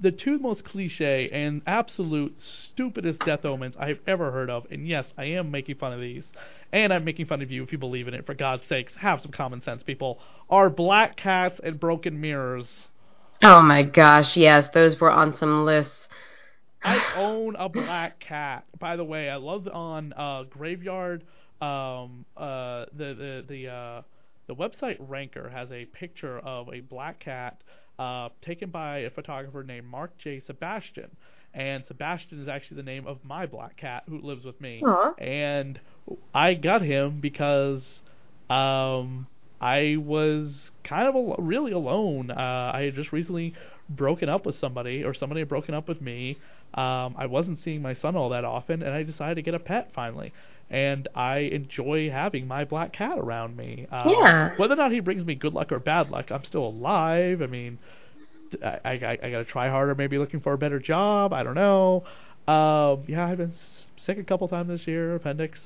the 0.00 0.10
two 0.10 0.38
most 0.38 0.64
cliche 0.64 1.30
and 1.30 1.62
absolute 1.66 2.34
stupidest 2.40 3.20
death 3.20 3.44
omens 3.44 3.74
I've 3.78 4.00
ever 4.06 4.30
heard 4.30 4.50
of. 4.50 4.66
And 4.70 4.86
yes, 4.86 5.06
I 5.16 5.24
am 5.24 5.50
making 5.50 5.76
fun 5.76 5.92
of 5.92 6.00
these, 6.00 6.24
and 6.72 6.92
I'm 6.92 7.04
making 7.04 7.26
fun 7.26 7.42
of 7.42 7.50
you 7.50 7.62
if 7.62 7.72
you 7.72 7.78
believe 7.78 8.08
in 8.08 8.14
it. 8.14 8.26
For 8.26 8.34
God's 8.34 8.66
sakes, 8.66 8.94
have 8.96 9.20
some 9.22 9.30
common 9.30 9.62
sense, 9.62 9.82
people. 9.82 10.18
Are 10.50 10.68
black 10.68 11.16
cats 11.16 11.60
and 11.62 11.78
broken 11.78 12.20
mirrors. 12.20 12.88
Oh 13.42 13.62
my 13.62 13.82
gosh, 13.82 14.36
yes, 14.36 14.68
those 14.74 15.00
were 15.00 15.10
on 15.10 15.34
some 15.36 15.64
lists. 15.64 16.08
I 16.82 17.02
own 17.16 17.56
a 17.56 17.68
black 17.68 18.20
cat. 18.20 18.64
By 18.78 18.96
the 18.96 19.04
way, 19.04 19.30
I 19.30 19.36
love 19.36 19.66
on 19.72 20.12
uh, 20.12 20.42
Graveyard. 20.44 21.24
Um, 21.64 22.24
uh, 22.36 22.86
the 22.96 23.14
the 23.14 23.44
the 23.48 23.68
uh, 23.68 24.02
the 24.46 24.54
website 24.54 24.96
Ranker 24.98 25.48
has 25.48 25.70
a 25.72 25.86
picture 25.86 26.38
of 26.40 26.68
a 26.68 26.80
black 26.80 27.20
cat 27.20 27.62
uh, 27.98 28.28
taken 28.42 28.70
by 28.70 28.98
a 28.98 29.10
photographer 29.10 29.62
named 29.62 29.86
Mark 29.86 30.16
J. 30.18 30.40
Sebastian, 30.46 31.10
and 31.54 31.84
Sebastian 31.86 32.42
is 32.42 32.48
actually 32.48 32.78
the 32.78 32.82
name 32.82 33.06
of 33.06 33.18
my 33.24 33.46
black 33.46 33.76
cat 33.76 34.02
who 34.08 34.18
lives 34.18 34.44
with 34.44 34.60
me. 34.60 34.82
Aw. 34.84 35.14
And 35.18 35.80
I 36.34 36.54
got 36.54 36.82
him 36.82 37.20
because 37.20 37.82
um, 38.50 39.26
I 39.60 39.96
was 39.98 40.70
kind 40.82 41.08
of 41.08 41.14
al- 41.14 41.36
really 41.38 41.72
alone. 41.72 42.30
Uh, 42.30 42.72
I 42.74 42.82
had 42.82 42.94
just 42.94 43.12
recently 43.12 43.54
broken 43.88 44.28
up 44.28 44.44
with 44.44 44.56
somebody, 44.56 45.04
or 45.04 45.14
somebody 45.14 45.40
had 45.40 45.48
broken 45.48 45.74
up 45.74 45.88
with 45.88 46.00
me. 46.00 46.38
Um, 46.74 47.14
I 47.16 47.26
wasn't 47.26 47.60
seeing 47.62 47.80
my 47.80 47.94
son 47.94 48.16
all 48.16 48.30
that 48.30 48.44
often, 48.44 48.82
and 48.82 48.92
I 48.92 49.04
decided 49.04 49.36
to 49.36 49.42
get 49.42 49.54
a 49.54 49.60
pet 49.60 49.90
finally. 49.94 50.32
And 50.70 51.06
I 51.14 51.38
enjoy 51.38 52.10
having 52.10 52.46
my 52.48 52.64
black 52.64 52.92
cat 52.92 53.18
around 53.18 53.56
me. 53.56 53.86
Uh, 53.92 54.04
Yeah. 54.08 54.56
Whether 54.56 54.74
or 54.74 54.76
not 54.76 54.92
he 54.92 55.00
brings 55.00 55.24
me 55.24 55.34
good 55.34 55.54
luck 55.54 55.70
or 55.72 55.78
bad 55.78 56.10
luck, 56.10 56.30
I'm 56.32 56.44
still 56.44 56.66
alive. 56.66 57.42
I 57.42 57.46
mean, 57.46 57.78
I, 58.64 58.78
I, 58.84 58.90
I 58.92 59.18
I 59.22 59.30
gotta 59.30 59.44
try 59.44 59.68
harder, 59.68 59.94
maybe 59.94 60.18
looking 60.18 60.40
for 60.40 60.52
a 60.52 60.58
better 60.58 60.78
job. 60.78 61.32
I 61.32 61.42
don't 61.42 61.54
know. 61.54 62.04
Um, 62.46 63.04
yeah, 63.06 63.26
I've 63.26 63.38
been 63.38 63.52
sick 63.96 64.18
a 64.18 64.24
couple 64.24 64.48
times 64.48 64.68
this 64.68 64.86
year. 64.86 65.14
Appendix. 65.14 65.60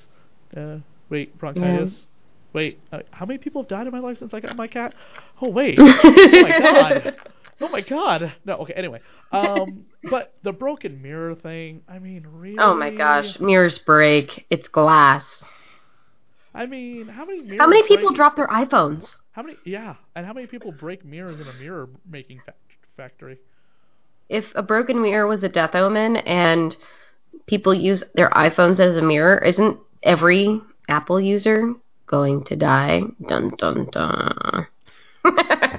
Uh, 0.57 0.79
wait, 1.11 1.37
bronchitis. 1.39 2.07
Wait, 2.53 2.79
uh, 2.93 3.01
how 3.11 3.27
many 3.27 3.39
people 3.39 3.63
have 3.63 3.69
died 3.69 3.87
in 3.87 3.93
my 3.93 3.99
life 4.01 4.19
since 4.19 4.33
I 4.33 4.41
got 4.41 4.57
my 4.57 4.67
cat? 4.67 4.95
Oh 5.43 5.51
wait. 5.51 5.79
oh 5.81 6.29
my 6.43 6.59
god. 6.59 7.17
Oh 7.63 7.69
my 7.69 7.81
god. 7.81 8.33
No, 8.45 8.57
okay. 8.59 8.73
Anyway, 8.75 9.01
um, 9.33 9.87
but 10.11 10.35
the 10.43 10.53
broken 10.53 11.03
mirror 11.03 11.35
thing. 11.35 11.83
I 11.89 11.99
mean, 11.99 12.27
really. 12.27 12.59
Oh 12.59 12.75
my 12.75 12.91
gosh, 12.91 13.39
mirrors 13.41 13.79
break. 13.79 14.47
It's 14.51 14.69
glass. 14.69 15.43
I 16.55 16.67
mean, 16.67 17.09
how 17.09 17.25
many 17.25 17.43
mirrors 17.43 17.61
How 17.61 17.67
many 17.69 17.83
people 17.87 18.11
break, 18.11 18.17
drop 18.17 18.37
their 18.37 18.47
iPhones? 18.49 19.17
How 19.33 19.43
many? 19.43 19.59
Yeah, 19.65 19.97
and 20.15 20.27
how 20.27 20.33
many 20.33 20.47
people 20.47 20.73
break 20.73 21.05
mirrors 21.05 21.41
in 21.41 21.49
a 21.49 21.53
mirror 21.53 21.89
making 22.09 22.41
fa- 22.45 22.55
factory? 22.97 23.39
If 24.29 24.53
a 24.55 24.63
broken 24.63 25.01
mirror 25.03 25.27
was 25.27 25.43
a 25.43 25.49
death 25.49 25.75
omen 25.75 26.17
and 26.19 26.77
people 27.47 27.75
use 27.75 28.03
their 28.15 28.31
iPhones 28.31 28.79
as 28.81 28.97
a 28.97 29.03
mirror, 29.03 29.39
isn't 29.39 29.79
every 30.03 30.61
Apple 30.89 31.21
user 31.21 31.75
going 32.07 32.45
to 32.45 32.57
die? 32.57 33.03
Dun 33.29 33.51
dun 33.57 33.89
dun. 33.91 34.67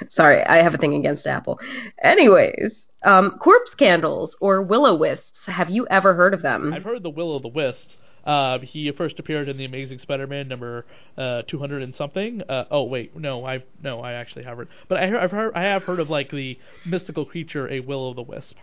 Sorry, 0.08 0.42
I 0.44 0.62
have 0.62 0.74
a 0.74 0.78
thing 0.78 0.94
against 0.94 1.26
Apple. 1.26 1.60
Anyways, 2.02 2.86
um, 3.02 3.32
corpse 3.38 3.74
candles 3.74 4.36
or 4.40 4.62
willow 4.62 4.94
wisps. 4.94 5.46
Have 5.46 5.70
you 5.70 5.86
ever 5.88 6.14
heard 6.14 6.34
of 6.34 6.42
them? 6.42 6.72
I've 6.72 6.84
heard 6.84 7.02
the 7.02 7.10
Will 7.10 7.36
of 7.36 7.42
the 7.42 7.48
Wisps. 7.48 7.98
Uh, 8.24 8.58
he 8.58 8.90
first 8.92 9.18
appeared 9.18 9.48
in 9.48 9.56
the 9.56 9.64
Amazing 9.64 9.98
Spider-Man 9.98 10.46
number 10.46 10.84
uh, 11.16 11.42
200 11.48 11.82
and 11.82 11.94
something. 11.94 12.42
Uh, 12.48 12.64
oh 12.70 12.84
wait, 12.84 13.16
no, 13.16 13.46
I 13.46 13.62
no, 13.82 14.00
I 14.00 14.12
actually 14.12 14.44
haven't. 14.44 14.68
But 14.88 14.98
I, 14.98 15.22
I've 15.22 15.30
heard 15.30 15.54
I 15.54 15.62
have 15.62 15.84
heard 15.84 16.00
of 16.00 16.10
like 16.10 16.30
the 16.30 16.58
mystical 16.84 17.24
creature, 17.24 17.68
a 17.68 17.80
Will 17.80 18.10
of 18.10 18.16
the 18.16 18.22
Wisp. 18.22 18.56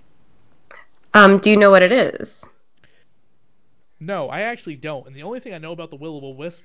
Um, 1.13 1.39
do 1.39 1.49
you 1.49 1.57
know 1.57 1.71
what 1.71 1.81
it 1.81 1.91
is? 1.91 2.29
No, 3.99 4.29
I 4.29 4.41
actually 4.41 4.75
don't. 4.75 5.07
And 5.07 5.15
the 5.15 5.23
only 5.23 5.39
thing 5.39 5.55
I 5.55 5.57
know 5.57 5.71
about 5.71 5.89
the 5.89 5.95
Will 5.95 6.17
of 6.17 6.21
the 6.21 6.29
Wisp 6.29 6.61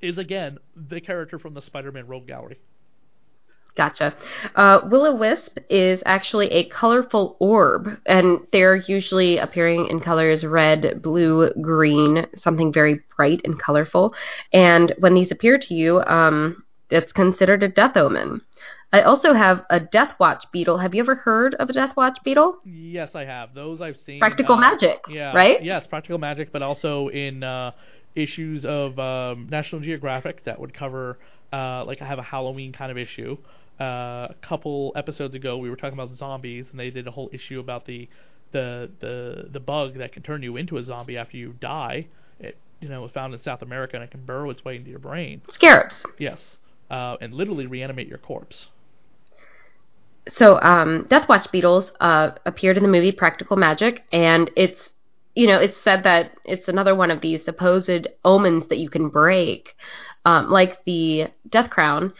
is 0.00 0.16
again 0.16 0.58
the 0.76 1.00
character 1.00 1.38
from 1.38 1.54
the 1.54 1.62
Spider-Man 1.62 2.06
Rogue 2.06 2.28
Gallery. 2.28 2.60
Gotcha. 3.76 4.14
Uh, 4.56 4.80
Will 4.90 5.16
Wisp 5.16 5.58
is 5.68 6.02
actually 6.04 6.48
a 6.48 6.64
colorful 6.68 7.36
orb, 7.38 7.88
and 8.06 8.40
they're 8.52 8.76
usually 8.76 9.38
appearing 9.38 9.86
in 9.86 10.00
colors 10.00 10.44
red, 10.44 11.00
blue, 11.02 11.50
green, 11.62 12.26
something 12.34 12.72
very 12.72 13.00
bright 13.16 13.40
and 13.44 13.58
colorful. 13.58 14.14
And 14.52 14.92
when 14.98 15.14
these 15.14 15.30
appear 15.30 15.58
to 15.58 15.74
you, 15.74 16.02
um, 16.02 16.64
it's 16.90 17.12
considered 17.12 17.62
a 17.62 17.68
death 17.68 17.96
omen. 17.96 18.42
I 18.92 19.02
also 19.02 19.34
have 19.34 19.64
a 19.70 19.78
Death 19.78 20.14
Watch 20.18 20.44
beetle. 20.50 20.78
Have 20.78 20.94
you 20.94 21.00
ever 21.02 21.14
heard 21.14 21.54
of 21.54 21.70
a 21.70 21.72
Death 21.72 21.96
Watch 21.96 22.18
beetle? 22.24 22.58
Yes, 22.64 23.14
I 23.14 23.24
have. 23.24 23.54
Those 23.54 23.80
I've 23.80 23.96
seen. 23.96 24.18
Practical 24.18 24.56
uh, 24.56 24.60
magic, 24.60 24.98
Yeah. 25.08 25.32
right? 25.32 25.62
Yes, 25.62 25.86
practical 25.86 26.18
magic, 26.18 26.50
but 26.52 26.62
also 26.62 27.06
in 27.08 27.44
uh, 27.44 27.70
issues 28.16 28.64
of 28.64 28.98
um, 28.98 29.46
National 29.48 29.80
Geographic 29.80 30.44
that 30.44 30.58
would 30.58 30.74
cover, 30.74 31.18
uh, 31.52 31.84
like 31.84 32.02
I 32.02 32.06
have 32.06 32.18
a 32.18 32.22
Halloween 32.24 32.72
kind 32.72 32.90
of 32.90 32.98
issue. 32.98 33.38
Uh, 33.80 34.28
a 34.30 34.34
couple 34.42 34.92
episodes 34.94 35.34
ago, 35.34 35.56
we 35.56 35.70
were 35.70 35.76
talking 35.76 35.98
about 35.98 36.14
zombies, 36.14 36.66
and 36.70 36.78
they 36.78 36.90
did 36.90 37.06
a 37.06 37.10
whole 37.10 37.30
issue 37.32 37.60
about 37.60 37.86
the 37.86 38.08
the 38.52 38.90
the 39.00 39.48
the 39.50 39.60
bug 39.60 39.94
that 39.94 40.12
can 40.12 40.22
turn 40.22 40.42
you 40.42 40.56
into 40.56 40.76
a 40.76 40.82
zombie 40.82 41.16
after 41.16 41.36
you 41.36 41.54
die. 41.60 42.06
It 42.38 42.56
you 42.80 42.88
know 42.88 43.02
was 43.02 43.12
found 43.12 43.32
in 43.34 43.40
South 43.40 43.62
America 43.62 43.96
and 43.96 44.04
it 44.04 44.10
can 44.10 44.24
burrow 44.24 44.50
its 44.50 44.64
way 44.64 44.76
into 44.76 44.90
your 44.90 44.98
brain. 44.98 45.42
Scarabs. 45.50 46.04
Yes, 46.18 46.56
uh, 46.90 47.16
and 47.20 47.32
literally 47.32 47.66
reanimate 47.66 48.08
your 48.08 48.18
corpse. 48.18 48.66
so 50.34 50.60
um, 50.60 51.06
Death 51.08 51.28
Watch 51.28 51.50
beetles 51.52 51.92
uh, 52.00 52.32
appeared 52.46 52.76
in 52.76 52.82
the 52.82 52.88
movie 52.88 53.12
Practical 53.12 53.56
Magic, 53.56 54.04
and 54.12 54.50
it's 54.56 54.90
you 55.34 55.46
know 55.46 55.58
it's 55.58 55.80
said 55.82 56.04
that 56.04 56.32
it's 56.44 56.68
another 56.68 56.94
one 56.94 57.10
of 57.10 57.20
these 57.20 57.44
supposed 57.44 58.08
omens 58.24 58.66
that 58.68 58.78
you 58.78 58.90
can 58.90 59.08
break, 59.08 59.76
um, 60.24 60.50
like 60.50 60.84
the 60.84 61.28
Death 61.48 61.70
Crown. 61.70 62.12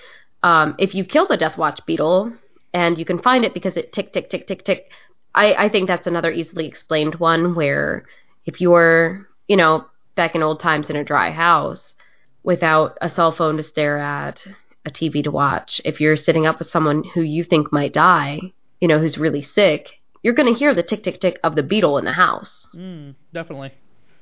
Um, 0.43 0.75
if 0.79 0.95
you 0.95 1.05
kill 1.05 1.27
the 1.27 1.37
Death 1.37 1.59
Watch 1.59 1.85
beetle 1.87 2.33
and 2.73 2.99
you 2.99 3.05
can 3.05 3.21
find 3.21 3.45
it 3.45 3.55
because 3.55 3.77
it 3.77 3.93
tick 3.93 4.13
tick 4.13 4.31
tick 4.31 4.47
tick 4.47 4.65
tick, 4.65 4.91
I, 5.35 5.55
I 5.55 5.69
think 5.69 5.87
that's 5.87 6.07
another 6.07 6.31
easily 6.31 6.67
explained 6.67 7.17
one 7.17 7.55
where 7.55 8.05
if 8.47 8.61
you're 8.61 9.29
you 9.49 9.57
know 9.57 9.87
back 10.15 10.35
in 10.35 10.43
old 10.43 10.61
times 10.61 10.91
in 10.91 10.97
a 10.97 11.05
dry 11.05 11.31
house 11.31 11.95
without 12.43 12.97
a 13.01 13.11
cell 13.11 13.33
phone 13.33 13.57
to 13.57 13.63
stare 13.63 13.99
at 13.99 14.47
a 14.87 14.91
TV 14.91 15.23
to 15.25 15.31
watch. 15.31 15.81
If 15.85 16.01
you're 16.01 16.17
sitting 16.17 16.47
up 16.47 16.59
with 16.59 16.71
someone 16.71 17.05
who 17.05 17.21
you 17.21 17.45
think 17.45 17.73
might 17.73 17.93
die, 17.93 18.41
you 18.81 18.89
know, 18.89 18.99
who's 18.99 19.19
really 19.19 19.43
sick, 19.43 20.01
you're 20.23 20.35
going 20.35 20.53
to 20.53 20.59
hear 20.59 20.75
the 20.75 20.83
tick 20.83 21.03
tick 21.03 21.21
tick 21.21 21.39
of 21.43 21.55
the 21.55 21.63
beetle 21.63 21.99
in 21.99 22.05
the 22.05 22.13
house. 22.13 22.67
Mm, 22.75 23.15
definitely, 23.33 23.73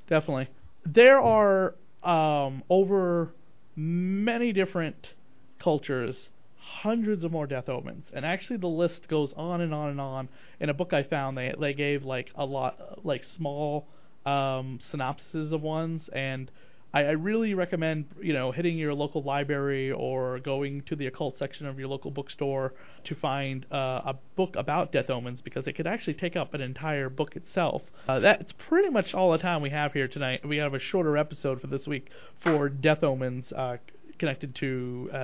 definitely. 0.06 0.48
There 0.84 1.20
are 1.20 1.74
um, 2.02 2.62
over 2.68 3.32
many 3.76 4.52
different 4.52 5.10
cultures, 5.58 6.28
hundreds 6.56 7.24
of 7.24 7.32
more 7.32 7.46
death 7.46 7.68
omens, 7.68 8.06
and 8.12 8.24
actually 8.24 8.58
the 8.58 8.66
list 8.66 9.08
goes 9.08 9.32
on 9.36 9.60
and 9.60 9.74
on 9.74 9.90
and 9.90 10.00
on. 10.00 10.28
In 10.60 10.68
a 10.68 10.74
book 10.74 10.92
I 10.92 11.02
found, 11.02 11.36
they 11.36 11.54
they 11.58 11.74
gave 11.74 12.04
like 12.04 12.30
a 12.34 12.44
lot, 12.44 13.04
like 13.04 13.24
small 13.24 13.86
um, 14.26 14.78
synopses 14.90 15.52
of 15.52 15.62
ones, 15.62 16.08
and 16.12 16.50
I, 16.92 17.04
I 17.04 17.10
really 17.10 17.54
recommend 17.54 18.06
you 18.20 18.32
know 18.32 18.52
hitting 18.52 18.78
your 18.78 18.94
local 18.94 19.22
library 19.22 19.90
or 19.90 20.38
going 20.38 20.82
to 20.82 20.96
the 20.96 21.06
occult 21.06 21.36
section 21.38 21.66
of 21.66 21.78
your 21.78 21.88
local 21.88 22.10
bookstore 22.10 22.72
to 23.04 23.14
find 23.14 23.66
uh, 23.72 24.02
a 24.04 24.16
book 24.36 24.54
about 24.56 24.92
death 24.92 25.10
omens 25.10 25.40
because 25.40 25.66
it 25.66 25.74
could 25.74 25.86
actually 25.86 26.14
take 26.14 26.36
up 26.36 26.54
an 26.54 26.60
entire 26.60 27.08
book 27.08 27.36
itself. 27.36 27.82
Uh, 28.06 28.20
that's 28.20 28.52
pretty 28.52 28.90
much 28.90 29.14
all 29.14 29.32
the 29.32 29.38
time 29.38 29.62
we 29.62 29.70
have 29.70 29.92
here 29.92 30.08
tonight. 30.08 30.46
We 30.46 30.56
have 30.58 30.74
a 30.74 30.78
shorter 30.78 31.16
episode 31.16 31.60
for 31.60 31.66
this 31.66 31.86
week 31.86 32.08
for 32.42 32.68
death 32.68 33.02
omens 33.02 33.52
uh, 33.52 33.76
connected 34.18 34.54
to 34.56 35.10
uh, 35.12 35.16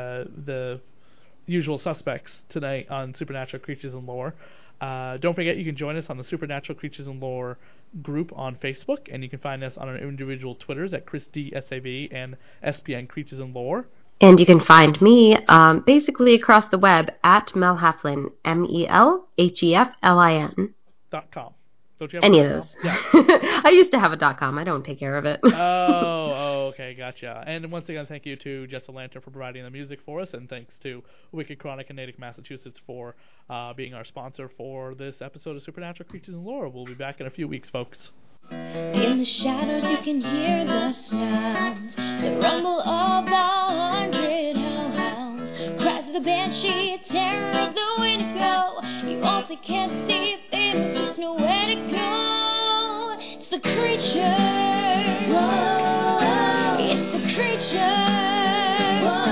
the 0.47 0.81
usual 1.47 1.79
suspects 1.79 2.33
tonight 2.49 2.89
on 2.91 3.15
Supernatural 3.15 3.63
Creatures 3.63 3.93
and 3.93 4.07
Lore. 4.07 4.35
Uh, 4.81 5.17
don't 5.19 5.35
forget 5.35 5.57
you 5.57 5.65
can 5.65 5.77
join 5.77 5.97
us 5.97 6.07
on 6.09 6.19
the 6.19 6.25
Supernatural 6.25 6.79
Creatures 6.79 7.07
and 7.07 7.21
Lore 7.21 7.59
group 8.03 8.33
on 8.35 8.57
Facebook, 8.57 9.09
and 9.13 9.23
you 9.23 9.31
can 9.31 9.39
find 9.39 9.63
us 9.63 9.75
on 9.77 9.89
our 9.89 9.97
individual 9.97 10.55
Twitters 10.57 10.93
at 10.93 11.07
ChrisDSAV 11.07 12.13
and 12.13 12.37
SPN 12.65 13.09
Creatures 13.09 13.39
and 13.39 13.55
Lore. 13.55 13.87
And 14.21 14.39
you 14.39 14.47
can 14.47 14.61
find 14.61 15.01
me 15.03 15.37
um, 15.49 15.81
basically 15.81 16.35
across 16.35 16.69
the 16.69 16.79
web 16.79 17.11
at 17.23 17.55
Mel 17.55 17.79
Heflin, 17.79 18.33
M 18.45 18.67
E 18.69 18.87
L 18.89 19.27
H 19.39 19.63
E 19.63 19.75
F 19.75 19.95
L 20.03 20.19
I 20.19 20.35
N. 20.35 20.75
Dot 21.11 21.31
com. 21.31 21.55
Don't 22.01 22.13
you 22.13 22.17
have 22.17 22.25
Any 22.25 22.41
a 22.41 22.57
of 22.59 22.63
those. 22.63 22.77
Yeah. 22.83 22.97
I 23.65 23.71
used 23.73 23.93
to 23.93 24.01
have 24.01 24.13
a 24.13 24.17
dot 24.17 24.37
com. 24.39 24.59
I 24.59 24.65
don't 24.65 24.85
take 24.85 24.99
care 24.99 25.17
of 25.17 25.25
it. 25.27 25.41
oh, 25.45 25.51
oh, 25.55 26.67
okay, 26.73 26.95
gotcha. 26.95 27.45
And 27.47 27.71
once 27.71 27.89
again, 27.89 28.07
thank 28.07 28.27
you 28.27 28.35
to 28.37 28.67
Jessa 28.67 28.93
Lantern 28.93 29.23
for 29.23 29.31
providing 29.31 29.63
the 29.63 29.71
music 29.71 30.01
for 30.05 30.21
us, 30.21 30.35
and 30.35 30.49
thanks 30.49 30.75
to 30.81 31.03
Wicked 31.31 31.59
Chronic 31.61 31.91
in 31.91 31.97
Natick, 31.97 32.19
Massachusetts 32.19 32.81
for 32.87 33.15
uh, 33.49 33.73
being 33.75 33.95
our 33.95 34.05
sponsor 34.05 34.51
for 34.57 34.95
this 34.95 35.23
episode 35.23 35.57
of 35.57 35.63
Supernatural 35.63 36.09
Creatures 36.09 36.35
and 36.35 36.45
Lore. 36.45 36.69
We'll 36.69 36.85
be 36.85 36.95
back 36.95 37.21
in 37.21 37.27
a 37.27 37.31
few 37.31 37.47
weeks, 37.47 37.69
folks. 37.71 38.11
In 38.51 39.19
the 39.21 39.25
shadows 39.25 39.85
you 39.85 39.97
can 39.99 40.21
hear 40.21 40.67
the 40.67 40.93
sounds, 40.93 41.95
the 41.97 42.39
rumble 42.43 42.81
of 42.81 43.25
a 43.27 43.31
hundred 43.31 44.57
hellhounds, 44.57 45.51
cries 45.81 46.07
of 46.09 46.13
the 46.13 46.21
banshee, 46.21 46.99
terror 47.09 47.53
of 47.53 47.75
the 47.75 47.87
windigo. 47.99 48.83
You 49.09 49.23
all 49.23 49.47
they 49.49 49.57
can't 49.57 50.07
see, 50.07 50.37
baby, 50.75 50.95
just 50.95 51.19
know 51.19 51.35
where 51.35 51.67
to 51.67 51.75
go. 51.91 53.17
It's 53.21 53.49
the 53.49 53.61
creature. 53.61 54.37
Whoa. 55.31 56.77
It's 56.81 57.07
the 57.13 57.21
creature. 57.35 57.99
Whoa. 59.05 59.25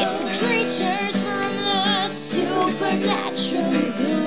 It's 0.00 0.14
the 0.22 0.28
creatures 0.46 1.14
from 1.22 1.50
the 1.64 2.14
supernatural 2.30 3.92
zoo. 3.98 4.22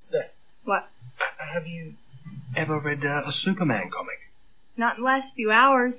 Steph, 0.00 0.30
What? 0.64 0.84
have 1.38 1.66
you 1.66 1.94
ever 2.56 2.78
read 2.80 3.04
uh, 3.04 3.22
a 3.26 3.32
Superman 3.32 3.90
comic? 3.90 4.18
Not 4.76 4.96
in 4.98 5.02
the 5.02 5.06
last 5.06 5.34
few 5.34 5.50
hours. 5.50 5.94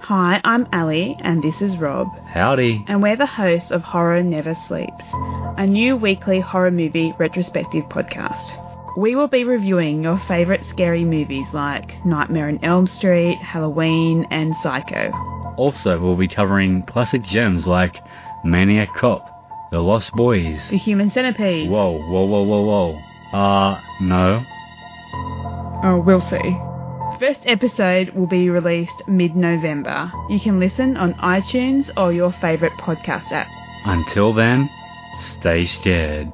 Hi, 0.03 0.41
I'm 0.45 0.69
Ali, 0.73 1.17
and 1.21 1.43
this 1.43 1.61
is 1.61 1.77
Rob, 1.79 2.07
Howdy. 2.27 2.85
and 2.87 3.03
we're 3.03 3.17
the 3.17 3.27
hosts 3.27 3.73
of 3.73 3.83
Horror 3.83 4.23
Never 4.23 4.55
Sleeps, 4.69 5.05
a 5.57 5.67
new 5.67 5.97
weekly 5.97 6.39
horror 6.39 6.71
movie 6.71 7.13
retrospective 7.19 7.85
podcast. 7.89 8.63
We 8.97 9.15
will 9.15 9.29
be 9.29 9.45
reviewing 9.45 10.03
your 10.03 10.19
favourite 10.27 10.65
scary 10.65 11.05
movies 11.05 11.47
like 11.53 12.03
Nightmare 12.07 12.49
on 12.49 12.59
Elm 12.63 12.87
Street, 12.87 13.37
Halloween, 13.37 14.27
and 14.31 14.55
Psycho. 14.63 15.13
Also, 15.59 16.01
we'll 16.01 16.17
be 16.17 16.29
covering 16.29 16.83
classic 16.83 17.23
gems 17.23 17.67
like 17.67 18.03
Maniac 18.43 18.95
Cop, 18.95 19.69
The 19.71 19.81
Lost 19.81 20.13
Boys. 20.13 20.71
The 20.71 20.79
Human 20.79 21.11
Centipede. 21.11 21.69
Whoa, 21.69 21.99
whoa, 21.99 22.25
whoa, 22.25 22.43
whoa, 22.43 22.63
whoa. 22.63 23.39
Uh, 23.39 23.81
no. 24.01 24.43
Oh, 25.85 26.03
we'll 26.05 26.23
see. 26.23 26.59
First 27.21 27.41
episode 27.45 28.15
will 28.15 28.27
be 28.27 28.49
released 28.49 29.03
mid 29.07 29.37
November. 29.37 30.11
You 30.31 30.41
can 30.41 30.59
listen 30.59 30.97
on 30.97 31.13
iTunes 31.15 31.91
or 31.99 32.15
your 32.15 32.33
favourite 32.33 32.73
podcast 32.79 33.31
app. 33.31 33.49
Until 33.85 34.33
then, 34.33 34.71
stay 35.21 35.67
scared. 35.67 36.33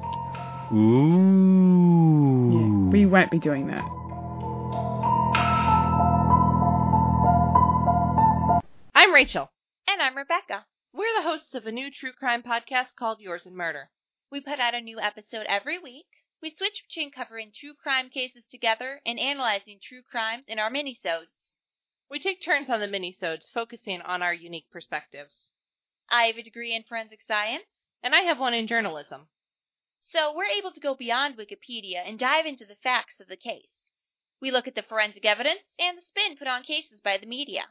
Ooh. 0.75 2.49
Yeah, 2.51 2.91
we 2.91 3.05
won't 3.05 3.29
be 3.29 3.37
doing 3.37 3.67
that. 3.67 3.87
I'm 8.95 9.13
Rachel. 9.13 9.51
And 9.87 10.01
I'm 10.01 10.17
Rebecca. 10.17 10.65
We're 10.91 11.13
the 11.15 11.21
hosts 11.21 11.53
of 11.53 11.67
a 11.67 11.71
new 11.71 11.91
true 11.91 12.11
crime 12.11 12.41
podcast 12.41 12.95
called 12.95 13.19
Yours 13.19 13.45
in 13.45 13.55
Murder. 13.55 13.91
We 14.31 14.41
put 14.41 14.59
out 14.59 14.73
a 14.73 14.81
new 14.81 14.99
episode 14.99 15.45
every 15.47 15.77
week. 15.77 16.07
We 16.41 16.49
switch 16.49 16.83
between 16.87 17.11
covering 17.11 17.51
true 17.53 17.75
crime 17.75 18.09
cases 18.09 18.43
together 18.49 18.99
and 19.05 19.19
analyzing 19.19 19.79
true 19.79 20.01
crimes 20.01 20.45
in 20.47 20.57
our 20.57 20.71
minisodes. 20.71 21.27
We 22.09 22.17
take 22.17 22.41
turns 22.41 22.71
on 22.71 22.79
the 22.79 22.87
minisodes, 22.87 23.47
focusing 23.53 24.01
on 24.01 24.23
our 24.23 24.33
unique 24.33 24.71
perspectives. 24.71 25.51
I 26.09 26.25
have 26.25 26.37
a 26.37 26.43
degree 26.43 26.73
in 26.73 26.81
forensic 26.81 27.21
science, 27.21 27.65
And 28.01 28.15
I 28.15 28.21
have 28.21 28.39
one 28.39 28.55
in 28.55 28.65
journalism. 28.65 29.27
So 30.11 30.35
we're 30.35 30.45
able 30.45 30.71
to 30.71 30.79
go 30.79 30.95
beyond 30.95 31.37
Wikipedia 31.37 32.03
and 32.05 32.19
dive 32.19 32.45
into 32.45 32.65
the 32.65 32.75
facts 32.75 33.19
of 33.19 33.27
the 33.27 33.37
case. 33.37 33.91
We 34.41 34.51
look 34.51 34.67
at 34.67 34.75
the 34.75 34.83
forensic 34.83 35.25
evidence 35.25 35.63
and 35.79 35.97
the 35.97 36.01
spin 36.01 36.37
put 36.37 36.47
on 36.47 36.63
cases 36.63 36.99
by 37.01 37.17
the 37.17 37.25
media. 37.25 37.65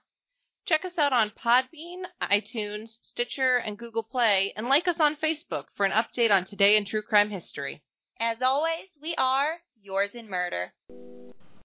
Check 0.64 0.85
us 0.85 0.97
out 0.97 1.12
on 1.12 1.31
Podbean, 1.31 2.05
iTunes, 2.23 2.99
Stitcher, 3.03 3.57
and 3.57 3.77
Google 3.77 4.05
Play, 4.05 4.53
and 4.57 4.68
like 4.68 4.87
us 4.88 5.01
on 5.01 5.16
Facebook 5.16 5.66
for 5.75 5.85
an 5.85 5.92
update 5.92 6.31
on 6.31 6.45
today 6.45 6.77
in 6.77 6.85
true 6.85 7.03
crime 7.03 7.31
history. 7.31 7.83
As 8.18 8.40
always, 8.40 8.88
we 9.01 9.14
are 9.16 9.62
yours 9.81 10.14
in 10.14 10.31
murder. 10.31 10.73